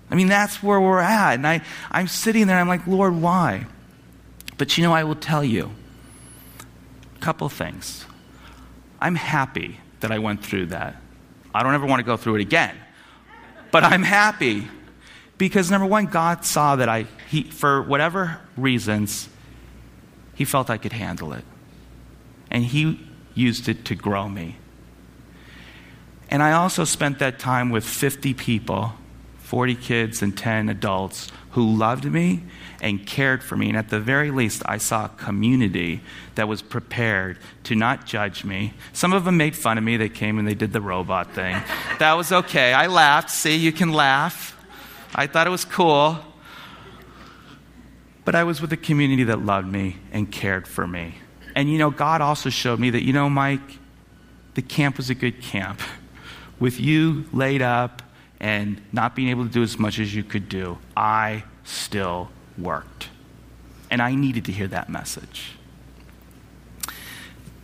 I 0.09 0.15
mean, 0.15 0.27
that's 0.27 0.61
where 0.61 0.79
we're 0.79 0.99
at. 0.99 1.35
And 1.35 1.47
I, 1.47 1.61
I'm 1.91 2.07
sitting 2.07 2.47
there, 2.47 2.57
I'm 2.57 2.67
like, 2.67 2.87
Lord, 2.87 3.15
why? 3.15 3.65
But 4.57 4.77
you 4.77 4.83
know, 4.83 4.93
I 4.93 5.03
will 5.03 5.15
tell 5.15 5.43
you 5.43 5.71
a 7.15 7.19
couple 7.19 7.49
things. 7.49 8.05
I'm 9.01 9.15
happy 9.15 9.79
that 9.99 10.11
I 10.11 10.19
went 10.19 10.43
through 10.43 10.67
that. 10.67 10.95
I 11.53 11.63
don't 11.63 11.73
ever 11.73 11.85
want 11.85 11.99
to 11.99 12.03
go 12.03 12.15
through 12.15 12.35
it 12.35 12.41
again. 12.41 12.75
But 13.71 13.83
I'm 13.83 14.03
happy 14.03 14.67
because 15.37 15.71
number 15.71 15.87
one, 15.87 16.05
God 16.05 16.45
saw 16.45 16.75
that 16.75 16.89
I, 16.89 17.07
he, 17.29 17.43
for 17.43 17.81
whatever 17.81 18.39
reasons, 18.55 19.29
he 20.35 20.45
felt 20.45 20.69
I 20.69 20.77
could 20.77 20.93
handle 20.93 21.33
it. 21.33 21.43
And 22.51 22.63
he 22.63 22.99
used 23.33 23.67
it 23.67 23.85
to 23.85 23.95
grow 23.95 24.29
me. 24.29 24.57
And 26.29 26.41
I 26.41 26.53
also 26.53 26.83
spent 26.83 27.19
that 27.19 27.39
time 27.39 27.69
with 27.69 27.83
50 27.83 28.33
people, 28.33 28.93
40 29.39 29.75
kids 29.75 30.21
and 30.21 30.37
10 30.37 30.69
adults, 30.69 31.31
who 31.51 31.75
loved 31.75 32.05
me 32.05 32.43
and 32.81 33.05
cared 33.05 33.43
for 33.43 33.55
me. 33.55 33.69
And 33.69 33.77
at 33.77 33.89
the 33.89 33.99
very 33.99 34.31
least, 34.31 34.63
I 34.65 34.77
saw 34.77 35.05
a 35.05 35.09
community 35.09 36.01
that 36.35 36.47
was 36.47 36.63
prepared 36.63 37.37
to 37.65 37.75
not 37.75 38.05
judge 38.07 38.43
me. 38.43 38.73
Some 38.91 39.13
of 39.13 39.25
them 39.25 39.37
made 39.37 39.55
fun 39.55 39.77
of 39.77 39.83
me. 39.83 39.95
They 39.95 40.09
came 40.09 40.39
and 40.39 40.47
they 40.47 40.55
did 40.55 40.73
the 40.73 40.81
robot 40.81 41.31
thing. 41.33 41.61
that 41.99 42.13
was 42.13 42.31
okay. 42.31 42.73
I 42.73 42.87
laughed. 42.87 43.29
See, 43.29 43.55
you 43.55 43.71
can 43.71 43.93
laugh. 43.93 44.52
I 45.15 45.27
thought 45.27 45.47
it 45.47 45.51
was 45.51 45.65
cool. 45.65 46.19
But 48.25 48.35
I 48.35 48.43
was 48.43 48.61
with 48.61 48.71
a 48.71 48.77
community 48.77 49.25
that 49.25 49.43
loved 49.43 49.67
me 49.67 49.97
and 50.11 50.31
cared 50.31 50.67
for 50.67 50.87
me. 50.87 51.15
And 51.55 51.69
you 51.69 51.77
know, 51.77 51.91
God 51.91 52.21
also 52.21 52.49
showed 52.49 52.79
me 52.79 52.89
that, 52.91 53.03
you 53.03 53.13
know, 53.13 53.29
Mike, 53.29 53.79
the 54.53 54.61
camp 54.61 54.97
was 54.97 55.09
a 55.09 55.15
good 55.15 55.41
camp. 55.41 55.81
With 56.59 56.79
you 56.79 57.25
laid 57.33 57.61
up 57.61 58.01
and 58.39 58.81
not 58.93 59.15
being 59.15 59.29
able 59.29 59.45
to 59.45 59.51
do 59.51 59.63
as 59.63 59.77
much 59.77 59.99
as 59.99 60.15
you 60.15 60.23
could 60.23 60.47
do, 60.47 60.77
I 60.95 61.43
still 61.63 62.29
worked. 62.57 63.09
And 63.91 64.01
I 64.01 64.15
needed 64.15 64.45
to 64.45 64.51
hear 64.51 64.67
that 64.67 64.89
message. 64.89 65.53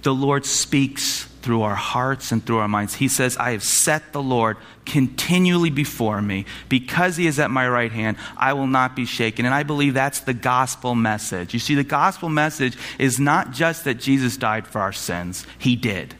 The 0.01 0.13
Lord 0.13 0.45
speaks 0.45 1.29
through 1.41 1.62
our 1.62 1.75
hearts 1.75 2.32
and 2.32 2.45
through 2.45 2.58
our 2.58 2.67
minds. 2.67 2.95
He 2.95 3.08
says, 3.08 3.38
I 3.38 3.52
have 3.52 3.63
set 3.63 4.13
the 4.13 4.21
Lord 4.21 4.58
continually 4.86 5.69
before 5.69 6.21
me. 6.21 6.45
Because 6.67 7.15
he 7.15 7.28
is 7.28 7.39
at 7.39 7.52
my 7.52 7.67
right 7.67 7.91
hand, 7.91 8.17
I 8.38 8.54
will 8.54 8.67
not 8.67 8.95
be 8.95 9.06
shaken. 9.06 9.45
And 9.45 9.56
I 9.56 9.63
believe 9.63 9.93
that's 9.93 10.21
the 10.21 10.34
gospel 10.34 10.95
message. 10.95 11.54
You 11.54 11.60
see, 11.60 11.75
the 11.75 11.84
gospel 11.84 12.30
message 12.30 12.78
is 12.97 13.19
not 13.19 13.52
just 13.52 13.86
that 13.86 13.95
Jesus 13.95 14.38
died 14.38 14.67
for 14.67 14.82
our 14.82 14.93
sins, 14.93 15.45
he 15.58 15.75
did. 15.75 16.15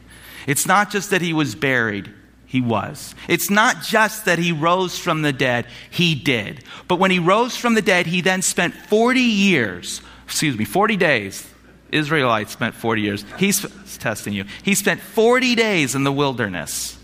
It's 0.48 0.66
not 0.66 0.90
just 0.90 1.10
that 1.12 1.22
he 1.22 1.34
was 1.34 1.56
buried. 1.56 2.14
He 2.46 2.62
was. 2.62 3.14
It's 3.28 3.52
not 3.52 3.84
just 3.84 4.26
that 4.26 4.40
he 4.40 4.52
rose 4.52 4.98
from 4.98 5.22
the 5.22 5.34
dead, 5.34 5.68
he 5.92 6.16
did. 6.16 6.64
But 6.88 6.98
when 6.98 7.12
he 7.12 7.20
rose 7.20 7.56
from 7.56 7.76
the 7.76 7.82
dead, 7.82 8.08
he 8.08 8.22
then 8.22 8.42
spent 8.42 8.74
40 8.74 9.20
years, 9.20 10.02
excuse 10.26 10.58
me, 10.58 10.66
40 10.66 10.98
days 10.98 11.49
Israelites 11.92 12.52
spent 12.52 12.76
40 12.76 13.02
years. 13.02 13.26
He's 13.38 13.66
testing 13.98 14.34
you. 14.34 14.46
He 14.64 14.76
spent 14.76 15.02
40 15.02 15.56
days 15.56 15.96
in 15.96 16.04
the 16.04 16.12
wilderness. 16.12 17.00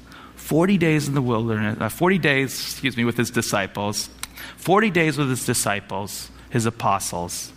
40 0.45 0.78
days 0.78 1.08
in 1.08 1.15
the 1.15 1.24
wilderness, 1.24 1.82
uh, 1.82 1.89
40 1.89 2.19
days, 2.19 2.54
excuse 2.54 2.95
me, 2.95 3.04
with 3.04 3.17
his 3.17 3.32
disciples. 3.32 4.10
40 4.58 4.91
days 4.91 5.17
with 5.17 5.28
his 5.28 5.43
disciples, 5.43 6.30
his 6.52 6.67
apostles. 6.67 7.52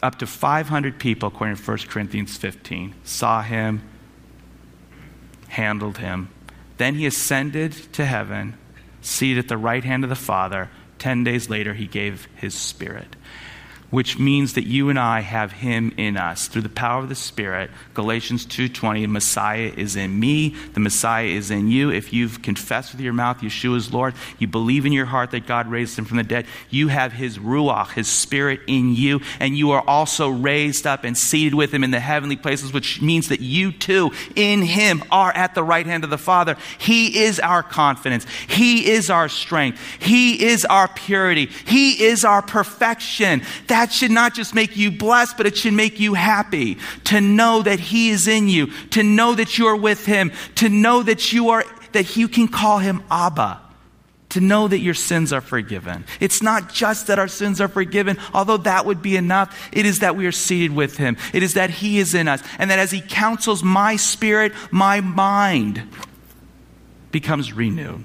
Up 0.00 0.16
to 0.20 0.28
500 0.28 1.00
people, 1.00 1.26
according 1.26 1.56
to 1.56 1.62
1 1.62 1.78
Corinthians 1.88 2.36
15, 2.36 2.94
saw 3.02 3.42
him, 3.42 3.82
handled 5.48 5.98
him. 5.98 6.28
Then 6.76 6.94
he 6.94 7.04
ascended 7.04 7.72
to 7.94 8.04
heaven, 8.04 8.56
seated 9.00 9.38
at 9.44 9.48
the 9.48 9.56
right 9.56 9.82
hand 9.82 10.04
of 10.04 10.10
the 10.10 10.14
Father. 10.14 10.70
Ten 10.98 11.24
days 11.24 11.50
later, 11.50 11.74
he 11.74 11.88
gave 11.88 12.28
his 12.36 12.54
spirit. 12.54 13.16
Which 13.90 14.18
means 14.18 14.54
that 14.54 14.66
you 14.66 14.88
and 14.90 14.98
I 14.98 15.20
have 15.20 15.52
him 15.52 15.92
in 15.96 16.16
us 16.16 16.48
through 16.48 16.62
the 16.62 16.68
power 16.68 17.02
of 17.02 17.08
the 17.08 17.14
Spirit. 17.14 17.70
Galatians 17.94 18.44
2:20, 18.44 19.02
the 19.02 19.08
Messiah 19.08 19.72
is 19.76 19.96
in 19.96 20.18
me, 20.18 20.54
the 20.74 20.80
Messiah 20.80 21.26
is 21.26 21.50
in 21.50 21.68
you. 21.68 21.90
If 21.90 22.12
you've 22.12 22.42
confessed 22.42 22.92
with 22.92 23.00
your 23.00 23.12
mouth 23.12 23.40
Yeshua 23.40 23.76
is 23.76 23.92
Lord, 23.92 24.14
you 24.38 24.48
believe 24.48 24.86
in 24.86 24.92
your 24.92 25.06
heart 25.06 25.30
that 25.30 25.46
God 25.46 25.70
raised 25.70 25.98
him 25.98 26.04
from 26.04 26.16
the 26.16 26.22
dead, 26.22 26.46
you 26.68 26.88
have 26.88 27.12
his 27.12 27.38
ruach, 27.38 27.92
his 27.92 28.08
spirit 28.08 28.60
in 28.66 28.94
you, 28.94 29.20
and 29.38 29.56
you 29.56 29.70
are 29.70 29.82
also 29.82 30.28
raised 30.28 30.86
up 30.86 31.04
and 31.04 31.16
seated 31.16 31.54
with 31.54 31.72
him 31.72 31.84
in 31.84 31.90
the 31.90 32.00
heavenly 32.00 32.36
places, 32.36 32.72
which 32.72 33.00
means 33.00 33.28
that 33.28 33.40
you 33.40 33.70
too 33.70 34.10
in 34.34 34.62
him 34.62 35.02
are 35.10 35.32
at 35.32 35.54
the 35.54 35.62
right 35.62 35.86
hand 35.86 36.02
of 36.02 36.10
the 36.10 36.18
Father. 36.18 36.56
He 36.78 37.22
is 37.22 37.38
our 37.38 37.62
confidence. 37.62 38.26
He 38.48 38.90
is 38.90 39.10
our 39.10 39.28
strength. 39.28 39.80
He 40.00 40.44
is 40.44 40.64
our 40.64 40.88
purity. 40.88 41.46
He 41.66 42.04
is 42.04 42.24
our 42.24 42.42
perfection. 42.42 43.42
That 43.68 43.75
that 43.76 43.92
should 43.92 44.10
not 44.10 44.32
just 44.32 44.54
make 44.54 44.74
you 44.74 44.90
blessed, 44.90 45.36
but 45.36 45.44
it 45.44 45.54
should 45.54 45.74
make 45.74 46.00
you 46.00 46.14
happy 46.14 46.78
to 47.04 47.20
know 47.20 47.60
that 47.60 47.78
He 47.78 48.08
is 48.08 48.26
in 48.26 48.48
you, 48.48 48.68
to 48.92 49.02
know 49.02 49.34
that 49.34 49.58
you 49.58 49.66
are 49.66 49.76
with 49.76 50.06
Him, 50.06 50.32
to 50.54 50.70
know 50.70 51.02
that 51.02 51.30
you 51.30 51.50
are, 51.50 51.62
that 51.92 52.16
you 52.16 52.26
can 52.26 52.48
call 52.48 52.78
Him 52.78 53.02
Abba 53.10 53.60
to 54.30 54.40
know 54.40 54.66
that 54.66 54.80
your 54.80 54.92
sins 54.92 55.32
are 55.32 55.40
forgiven. 55.40 56.04
It's 56.20 56.42
not 56.42 56.72
just 56.72 57.06
that 57.06 57.18
our 57.18 57.28
sins 57.28 57.60
are 57.60 57.68
forgiven, 57.68 58.18
although 58.34 58.56
that 58.56 58.84
would 58.84 59.00
be 59.00 59.16
enough. 59.16 59.68
It 59.72 59.86
is 59.86 60.00
that 60.00 60.16
we 60.16 60.26
are 60.26 60.32
seated 60.32 60.74
with 60.74 60.96
Him. 60.96 61.16
It 61.32 61.42
is 61.42 61.54
that 61.54 61.70
He 61.70 61.98
is 61.98 62.14
in 62.14 62.28
us. 62.28 62.42
And 62.58 62.70
that 62.70 62.78
as 62.78 62.90
He 62.90 63.00
counsels 63.00 63.62
my 63.62 63.96
spirit, 63.96 64.52
my 64.70 65.00
mind 65.00 65.88
becomes 67.12 67.52
renewed. 67.52 68.04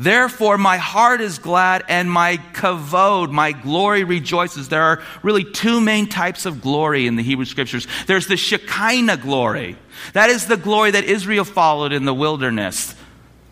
Therefore, 0.00 0.56
my 0.56 0.78
heart 0.78 1.20
is 1.20 1.38
glad 1.38 1.84
and 1.86 2.10
my 2.10 2.38
kavod, 2.54 3.30
my 3.30 3.52
glory 3.52 4.02
rejoices. 4.02 4.70
There 4.70 4.82
are 4.82 5.02
really 5.22 5.44
two 5.44 5.78
main 5.78 6.08
types 6.08 6.46
of 6.46 6.62
glory 6.62 7.06
in 7.06 7.16
the 7.16 7.22
Hebrew 7.22 7.44
scriptures. 7.44 7.86
There's 8.06 8.26
the 8.26 8.38
Shekinah 8.38 9.18
glory. 9.18 9.76
That 10.14 10.30
is 10.30 10.46
the 10.46 10.56
glory 10.56 10.92
that 10.92 11.04
Israel 11.04 11.44
followed 11.44 11.92
in 11.92 12.06
the 12.06 12.14
wilderness. 12.14 12.94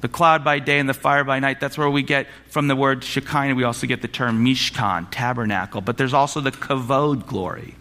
The 0.01 0.09
cloud 0.09 0.43
by 0.43 0.59
day 0.59 0.79
and 0.79 0.89
the 0.89 0.95
fire 0.95 1.23
by 1.23 1.39
night. 1.39 1.61
That's 1.61 1.77
where 1.77 1.91
we 1.91 2.03
get 2.03 2.27
from 2.49 2.67
the 2.67 2.77
word 2.77 3.05
Shekinah. 3.05 3.55
We 3.55 3.65
also 3.65 3.87
get 3.87 4.01
the 4.01 4.09
term 4.09 4.43
Mishkan, 4.43 5.09
tabernacle. 5.11 5.83
But 5.83 5.99
there's 5.99 6.15
also 6.15 6.41
the 6.41 6.51
kavod 6.51 7.27
glory. 7.27 7.75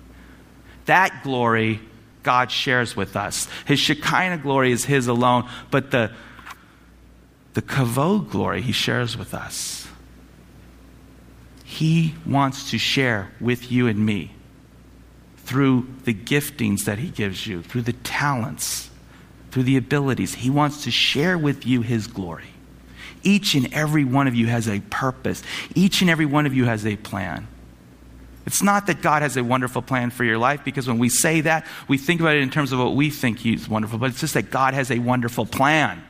That 0.88 1.24
glory 1.24 1.80
God 2.22 2.52
shares 2.52 2.98
with 2.98 3.16
us. 3.16 3.48
His 3.66 3.80
Shekinah 3.80 4.40
glory 4.40 4.74
is 4.74 4.84
His 4.84 5.08
alone, 5.08 5.50
but 5.72 5.92
the 5.92 6.12
the 7.58 7.64
kavod 7.64 8.30
glory 8.30 8.62
he 8.62 8.72
shares 8.72 9.18
with 9.18 9.34
us. 9.34 9.88
He 11.64 12.14
wants 12.24 12.70
to 12.70 12.78
share 12.78 13.32
with 13.42 13.72
you 13.72 13.88
and 13.88 14.06
me 14.06 14.36
through 15.38 15.88
the 16.04 16.14
giftings 16.14 16.86
that 16.86 17.00
he 17.00 17.10
gives 17.10 17.48
you, 17.48 17.64
through 17.64 17.82
the 17.82 17.94
talents, 17.94 18.92
through 19.50 19.64
the 19.64 19.76
abilities. 19.76 20.36
He 20.36 20.52
wants 20.52 20.84
to 20.84 20.92
share 20.92 21.36
with 21.36 21.66
you 21.66 21.82
his 21.82 22.06
glory. 22.06 22.52
Each 23.24 23.56
and 23.56 23.74
every 23.74 24.06
one 24.06 24.28
of 24.28 24.36
you 24.36 24.46
has 24.46 24.70
a 24.70 24.80
purpose. 24.82 25.42
Each 25.74 26.02
and 26.02 26.12
every 26.12 26.28
one 26.28 26.46
of 26.46 26.54
you 26.54 26.66
has 26.66 26.86
a 26.86 26.96
plan. 26.96 27.48
It's 28.46 28.62
not 28.62 28.86
that 28.86 29.02
God 29.02 29.24
has 29.24 29.36
a 29.36 29.44
wonderful 29.44 29.82
plan 29.82 30.12
for 30.12 30.24
your 30.24 30.38
life, 30.38 30.64
because 30.64 30.88
when 30.88 31.00
we 31.00 31.10
say 31.10 31.42
that, 31.42 31.66
we 31.88 31.98
think 31.98 32.22
about 32.22 32.36
it 32.36 32.44
in 32.44 32.52
terms 32.52 32.72
of 32.72 32.78
what 32.78 32.94
we 32.94 33.10
think 33.10 33.40
He's 33.40 33.68
wonderful, 33.68 33.98
but 33.98 34.12
it's 34.12 34.20
just 34.20 34.36
that 34.36 34.52
God 34.52 34.76
has 34.76 34.92
a 34.92 35.00
wonderful 35.00 35.48
plan. 35.48 36.04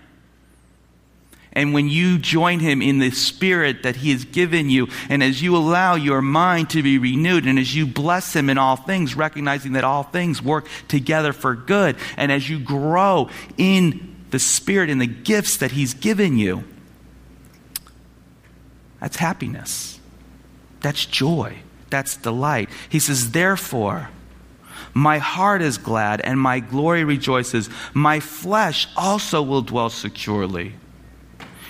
And 1.58 1.74
when 1.74 1.90
you 1.90 2.20
join 2.20 2.60
him 2.60 2.84
in 2.84 3.00
the 3.00 3.10
spirit 3.10 3.82
that 3.82 3.96
he 3.96 4.12
has 4.12 4.26
given 4.26 4.70
you, 4.70 4.90
and 5.10 5.24
as 5.24 5.42
you 5.42 5.58
allow 5.58 5.96
your 5.96 6.22
mind 6.22 6.70
to 6.70 6.84
be 6.84 7.00
renewed, 7.00 7.48
and 7.48 7.58
as 7.58 7.76
you 7.76 7.88
bless 7.88 8.36
him 8.36 8.48
in 8.52 8.60
all 8.60 8.76
things, 8.76 9.16
recognizing 9.16 9.72
that 9.74 9.84
all 9.84 10.04
things 10.04 10.40
work 10.40 10.68
together 10.88 11.34
for 11.34 11.56
good, 11.56 11.96
and 12.16 12.32
as 12.32 12.48
you 12.48 12.60
grow 12.60 13.32
in 13.58 14.16
the 14.30 14.38
spirit 14.38 14.92
and 14.92 15.02
the 15.02 15.08
gifts 15.08 15.58
that 15.58 15.72
he's 15.72 15.96
given 15.96 16.38
you, 16.38 16.64
that's 19.00 19.16
happiness. 19.16 20.00
That's 20.82 21.08
joy. 21.08 21.58
That's 21.90 22.18
delight. 22.18 22.70
He 22.88 23.00
says, 23.00 23.32
therefore, 23.32 24.12
my 24.94 25.18
heart 25.18 25.64
is 25.64 25.80
glad 25.80 26.22
and 26.22 26.40
my 26.40 26.60
glory 26.60 27.04
rejoices. 27.04 27.68
My 27.96 28.20
flesh 28.20 28.88
also 28.96 29.42
will 29.42 29.64
dwell 29.64 29.90
securely. 29.90 30.76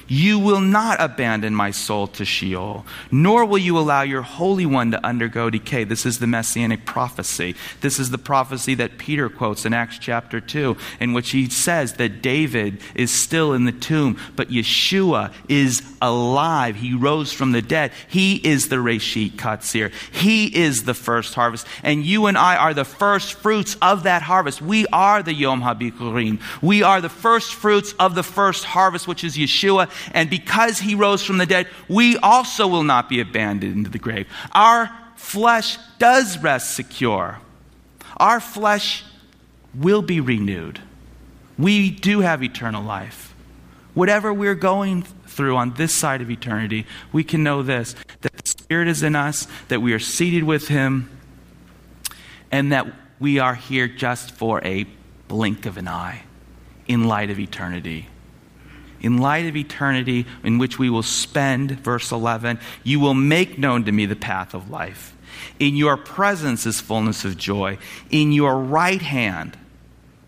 You 0.08 0.39
will 0.39 0.62
not 0.62 1.02
abandon 1.02 1.54
my 1.54 1.72
soul 1.72 2.08
to 2.08 2.26
Sheol, 2.26 2.86
nor 3.12 3.46
will 3.46 3.58
you 3.58 3.78
allow 3.78 4.04
your 4.04 4.22
Holy 4.22 4.65
One 4.65 4.91
to 4.91 5.06
undergo 5.06 5.50
decay. 5.50 5.84
This 5.84 6.06
is 6.06 6.20
the 6.20 6.28
messianic 6.28 6.86
prophecy. 6.86 7.56
This 7.82 8.00
is 8.00 8.10
the 8.10 8.17
prophecy 8.17 8.74
that 8.76 8.98
Peter 8.98 9.30
quotes 9.30 9.65
in 9.65 9.74
Acts 9.74 9.98
chapter 10.00 10.39
2, 10.39 10.78
in 11.00 11.13
which 11.13 11.32
he 11.32 11.50
says 11.50 11.93
that 11.93 12.22
David 12.22 12.82
is 12.96 13.12
still 13.12 13.54
in 13.54 13.65
the 13.65 13.72
tomb, 13.72 14.17
but 14.36 14.50
Yeshua 14.50 15.34
is 15.50 15.82
alive. 16.02 16.78
He 16.78 16.93
rose 16.93 17.34
from 17.34 17.52
the 17.52 17.62
dead. 17.62 17.91
He 18.08 18.36
is 18.36 18.70
the 18.70 18.78
Reshit 18.78 19.32
Katzir. 19.32 19.91
He 20.12 20.56
is 20.56 20.84
the 20.84 20.93
first 20.93 21.34
harvest. 21.34 21.67
And 21.84 22.06
you 22.06 22.28
and 22.28 22.38
I 22.38 22.56
are 22.56 22.74
the 22.74 22.86
first 22.86 23.34
fruits 23.34 23.76
of 23.82 24.04
that 24.04 24.22
harvest. 24.22 24.62
We 24.62 24.86
are 24.88 25.22
the 25.22 25.34
Yom 25.34 25.62
HaBikurim. 25.62 26.39
We 26.62 26.84
are 26.84 27.02
the 27.02 27.10
first 27.10 27.54
fruits 27.54 27.93
of 28.00 28.15
the 28.15 28.24
first 28.24 28.63
harvest, 28.63 29.08
which 29.08 29.24
is 29.24 29.36
Yeshua 29.36 29.89
and 30.13 30.29
because 30.29 30.79
he 30.79 30.95
rose 30.95 31.23
from 31.23 31.38
the 31.38 31.45
dead, 31.45 31.67
we 31.88 32.17
also 32.17 32.67
will 32.67 32.83
not 32.83 33.10
be 33.10 33.19
abandoned 33.19 33.75
into 33.75 33.89
the 33.89 33.99
grave. 33.99 34.27
Our 34.51 34.89
flesh 35.15 35.77
does 35.99 36.38
rest 36.38 36.75
secure. 36.75 37.39
Our 38.17 38.39
flesh 38.39 39.03
will 39.75 40.01
be 40.01 40.19
renewed. 40.19 40.79
We 41.57 41.89
do 41.89 42.21
have 42.21 42.43
eternal 42.43 42.83
life. 42.83 43.33
Whatever 43.93 44.33
we're 44.33 44.55
going 44.55 45.03
through 45.25 45.55
on 45.55 45.73
this 45.73 45.93
side 45.93 46.21
of 46.21 46.29
eternity, 46.29 46.86
we 47.12 47.23
can 47.23 47.43
know 47.43 47.63
this 47.63 47.95
that 48.21 48.33
the 48.33 48.47
Spirit 48.47 48.88
is 48.88 49.03
in 49.03 49.15
us, 49.15 49.47
that 49.69 49.81
we 49.81 49.93
are 49.93 49.99
seated 49.99 50.43
with 50.43 50.67
Him, 50.67 51.10
and 52.51 52.71
that 52.71 52.88
we 53.19 53.39
are 53.39 53.55
here 53.55 53.88
just 53.88 54.31
for 54.31 54.63
a 54.63 54.86
blink 55.27 55.65
of 55.65 55.77
an 55.77 55.88
eye 55.88 56.23
in 56.88 57.05
light 57.05 57.29
of 57.29 57.39
eternity 57.39 58.07
in 59.01 59.17
light 59.17 59.45
of 59.45 59.55
eternity 59.55 60.25
in 60.43 60.57
which 60.57 60.79
we 60.79 60.89
will 60.89 61.03
spend, 61.03 61.71
verse 61.71 62.12
11, 62.12 62.60
you 62.83 62.99
will 62.99 63.13
make 63.13 63.57
known 63.57 63.86
to 63.86 63.91
me 63.91 64.05
the 64.05 64.15
path 64.15 64.53
of 64.53 64.69
life. 64.69 65.15
In 65.60 65.75
your 65.75 65.97
presence 65.97 66.65
is 66.65 66.81
fullness 66.81 67.25
of 67.25 67.38
joy. 67.38 67.77
In 68.10 68.31
your 68.31 68.57
right 68.57 69.01
hand, 69.01 69.57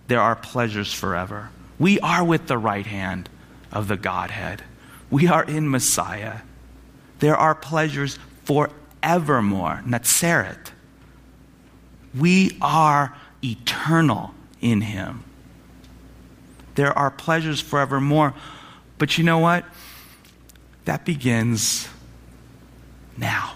there 0.07 0.21
are 0.21 0.35
pleasures 0.35 0.93
forever. 0.93 1.49
We 1.77 1.99
are 1.99 2.23
with 2.23 2.47
the 2.47 2.57
right 2.57 2.85
hand 2.85 3.29
of 3.71 3.87
the 3.87 3.97
Godhead. 3.97 4.63
We 5.09 5.27
are 5.27 5.43
in 5.43 5.69
Messiah. 5.69 6.39
There 7.19 7.35
are 7.35 7.55
pleasures 7.55 8.17
forevermore. 8.43 9.83
Natseret. 9.85 10.71
We 12.17 12.57
are 12.61 13.15
eternal 13.43 14.33
in 14.61 14.81
Him. 14.81 15.23
There 16.75 16.97
are 16.97 17.11
pleasures 17.11 17.59
forevermore. 17.59 18.33
But 18.99 19.17
you 19.17 19.23
know 19.23 19.39
what? 19.39 19.65
That 20.85 21.05
begins 21.05 21.89
now. 23.17 23.55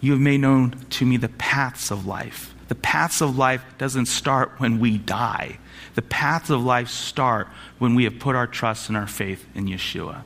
You 0.00 0.12
have 0.12 0.20
made 0.20 0.40
known 0.40 0.74
to 0.90 1.06
me 1.06 1.16
the 1.16 1.28
paths 1.30 1.90
of 1.90 2.06
life. 2.06 2.54
The 2.68 2.74
paths 2.74 3.22
of 3.22 3.38
life 3.38 3.64
doesn't 3.78 4.06
start 4.06 4.52
when 4.58 4.78
we 4.80 4.98
die. 4.98 5.58
The 5.94 6.02
paths 6.02 6.50
of 6.50 6.62
life 6.62 6.88
start 6.88 7.48
when 7.78 7.94
we 7.94 8.04
have 8.04 8.18
put 8.18 8.34
our 8.34 8.46
trust 8.46 8.88
and 8.88 8.96
our 8.96 9.06
faith 9.06 9.46
in 9.54 9.66
Yeshua 9.66 10.24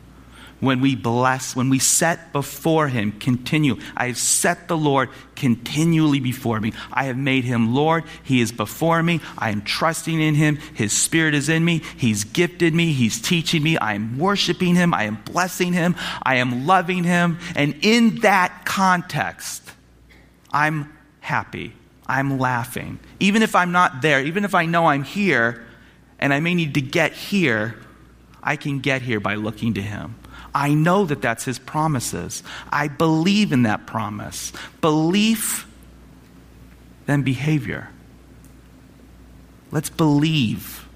when 0.67 0.81
we 0.81 0.95
bless, 0.95 1.57
when 1.57 1.71
we 1.71 1.79
set 1.79 2.33
before 2.33 2.89
him 2.89 3.13
continue. 3.13 3.79
I 3.97 4.09
have 4.09 4.19
set 4.19 4.69
the 4.69 4.77
Lord 4.77 5.09
continually 5.37 6.21
before 6.21 6.61
me. 6.61 6.73
I 6.93 7.05
have 7.05 7.17
made 7.17 7.45
him 7.45 7.75
Lord. 7.75 8.05
He 8.23 8.41
is 8.41 8.53
before 8.53 9.03
me. 9.03 9.21
I 9.39 9.51
am 9.51 9.63
trusting 9.63 10.21
in 10.21 10.35
him. 10.35 10.57
His 10.75 10.93
spirit 10.93 11.35
is 11.35 11.49
in 11.49 11.65
me. 11.65 11.83
He's 11.97 12.25
gifted 12.25 12.75
me. 12.75 12.93
He's 12.93 13.21
teaching 13.21 13.63
me. 13.63 13.79
I 13.79 13.95
am 13.95 14.19
worshiping 14.19 14.75
him. 14.75 14.93
I 14.93 15.05
am 15.05 15.23
blessing 15.25 15.73
him. 15.73 15.95
I 16.23 16.37
am 16.37 16.67
loving 16.67 17.05
him. 17.05 17.39
And 17.55 17.77
in 17.83 18.17
that 18.17 18.65
context, 18.67 19.63
I'm 20.53 20.93
happy. 21.21 21.73
I'm 22.07 22.39
laughing. 22.39 22.99
Even 23.21 23.43
if 23.43 23.55
I'm 23.55 23.73
not 23.73 24.03
there, 24.03 24.23
even 24.23 24.45
if 24.45 24.55
I 24.55 24.67
know 24.67 24.87
I'm 24.87 25.05
here 25.05 25.65
and 26.19 26.33
I 26.35 26.41
may 26.41 26.55
need 26.55 26.75
to 26.75 26.81
get 26.81 27.13
here, 27.13 27.77
I 28.43 28.57
can 28.57 28.79
get 28.79 29.03
here 29.03 29.21
by 29.21 29.35
looking 29.35 29.75
to 29.75 29.83
him. 29.83 30.15
I 30.57 30.73
know 30.73 31.05
that 31.05 31.21
that's 31.21 31.45
his 31.45 31.59
promises. 31.59 32.43
I 32.73 32.89
believe 32.89 33.53
in 33.53 33.65
that 33.65 33.87
promise. 33.87 34.55
Belief, 34.81 35.71
then 37.05 37.21
behavior. 37.21 37.91
Let's 39.71 39.91
believe. 39.91 40.89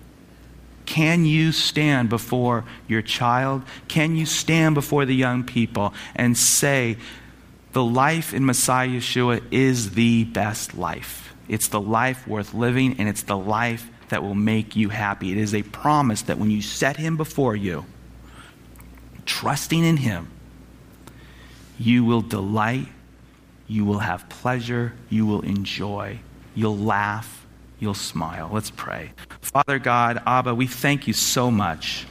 Can 0.87 1.27
you 1.27 1.53
stand 1.53 2.09
before 2.09 2.65
your 2.89 3.03
child? 3.03 3.63
Can 3.87 4.17
you 4.17 4.25
stand 4.25 4.77
before 4.77 5.05
the 5.05 5.15
young 5.15 5.45
people 5.45 5.93
and 6.17 6.39
say, 6.39 6.97
The 7.73 7.85
life 7.85 8.33
in 8.33 8.47
Messiah 8.47 8.89
Yeshua 8.89 9.43
is 9.51 9.91
the 9.91 10.25
best 10.25 10.75
life. 10.75 11.35
It's 11.49 11.69
the 11.69 11.83
life 11.83 12.27
worth 12.27 12.55
living, 12.55 12.99
and 12.99 13.11
it's 13.11 13.25
the 13.25 13.37
life 13.37 13.91
that 14.09 14.23
will 14.23 14.35
make 14.35 14.75
you 14.75 14.89
happy. 14.89 15.33
It 15.33 15.37
is 15.39 15.55
a 15.55 15.63
promise 15.65 16.23
that 16.23 16.39
when 16.39 16.51
you 16.51 16.63
set 16.63 16.97
Him 16.97 17.19
before 17.19 17.55
you, 17.55 17.85
trusting 19.27 19.85
in 19.85 19.99
Him, 19.99 20.29
you 21.79 22.05
will 22.05 22.21
delight, 22.21 22.89
you 23.67 23.85
will 23.85 24.01
have 24.01 24.29
pleasure, 24.29 24.93
you 25.09 25.27
will 25.27 25.43
enjoy, 25.43 26.19
you'll 26.55 26.79
laugh, 26.79 27.47
you'll 27.79 27.95
smile. 27.95 28.51
Let's 28.53 28.71
pray. 28.71 29.13
Father 29.41 29.79
God, 29.79 30.23
Abba, 30.27 30.55
we 30.55 30.67
thank 30.67 31.07
you 31.07 31.13
so 31.13 31.51
much. 31.51 32.07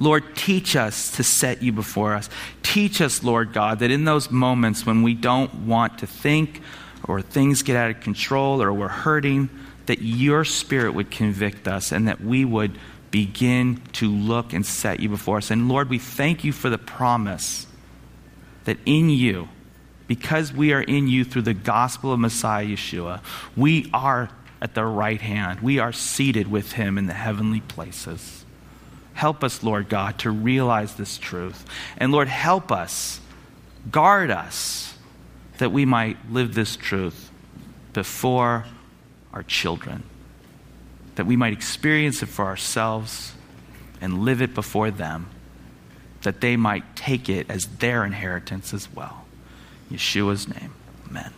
Lord, 0.00 0.34
teach 0.34 0.74
us 0.74 1.12
to 1.12 1.22
set 1.22 1.62
you 1.62 1.70
before 1.70 2.14
us. 2.14 2.28
Teach 2.62 3.00
us, 3.00 3.22
Lord 3.22 3.52
God, 3.52 3.78
that 3.78 3.92
in 3.92 4.04
those 4.04 4.30
moments 4.30 4.84
when 4.84 5.02
we 5.02 5.14
don't 5.14 5.54
want 5.66 5.98
to 5.98 6.06
think 6.08 6.60
or 7.04 7.22
things 7.22 7.62
get 7.62 7.76
out 7.76 7.90
of 7.90 8.00
control 8.00 8.60
or 8.60 8.72
we're 8.72 8.88
hurting, 8.88 9.48
that 9.86 10.02
your 10.02 10.44
spirit 10.44 10.94
would 10.94 11.10
convict 11.10 11.68
us 11.68 11.92
and 11.92 12.08
that 12.08 12.20
we 12.20 12.44
would 12.44 12.76
begin 13.12 13.80
to 13.92 14.10
look 14.10 14.52
and 14.52 14.66
set 14.66 14.98
you 14.98 15.08
before 15.08 15.36
us. 15.36 15.52
And 15.52 15.68
Lord, 15.68 15.88
we 15.88 16.00
thank 16.00 16.42
you 16.42 16.50
for 16.50 16.68
the 16.68 16.78
promise 16.78 17.68
that 18.64 18.78
in 18.84 19.08
you, 19.10 19.48
because 20.08 20.52
we 20.52 20.72
are 20.72 20.82
in 20.82 21.06
you 21.06 21.24
through 21.24 21.42
the 21.42 21.54
gospel 21.54 22.12
of 22.12 22.18
Messiah 22.18 22.66
Yeshua, 22.66 23.20
we 23.56 23.88
are 23.94 24.30
at 24.60 24.74
the 24.74 24.84
right 24.84 25.20
hand. 25.20 25.60
We 25.60 25.78
are 25.78 25.92
seated 25.92 26.50
with 26.50 26.72
him 26.72 26.98
in 26.98 27.06
the 27.06 27.12
heavenly 27.12 27.60
places. 27.60 28.44
Help 29.14 29.44
us, 29.44 29.62
Lord 29.62 29.88
God, 29.88 30.18
to 30.20 30.30
realize 30.30 30.94
this 30.94 31.18
truth. 31.18 31.64
And 31.98 32.12
Lord, 32.12 32.28
help 32.28 32.72
us, 32.72 33.20
guard 33.90 34.30
us, 34.30 34.94
that 35.58 35.70
we 35.70 35.84
might 35.84 36.16
live 36.30 36.54
this 36.54 36.76
truth 36.76 37.30
before 37.92 38.64
our 39.32 39.42
children, 39.42 40.02
that 41.14 41.26
we 41.26 41.36
might 41.36 41.52
experience 41.52 42.22
it 42.22 42.26
for 42.26 42.46
ourselves 42.46 43.34
and 44.00 44.24
live 44.24 44.42
it 44.42 44.54
before 44.54 44.90
them, 44.90 45.28
that 46.22 46.40
they 46.40 46.56
might 46.56 46.96
take 46.96 47.28
it 47.28 47.48
as 47.48 47.64
their 47.78 48.04
inheritance 48.04 48.74
as 48.74 48.92
well. 48.92 49.24
Yeshua's 49.90 50.48
name, 50.48 50.72
amen. 51.08 51.30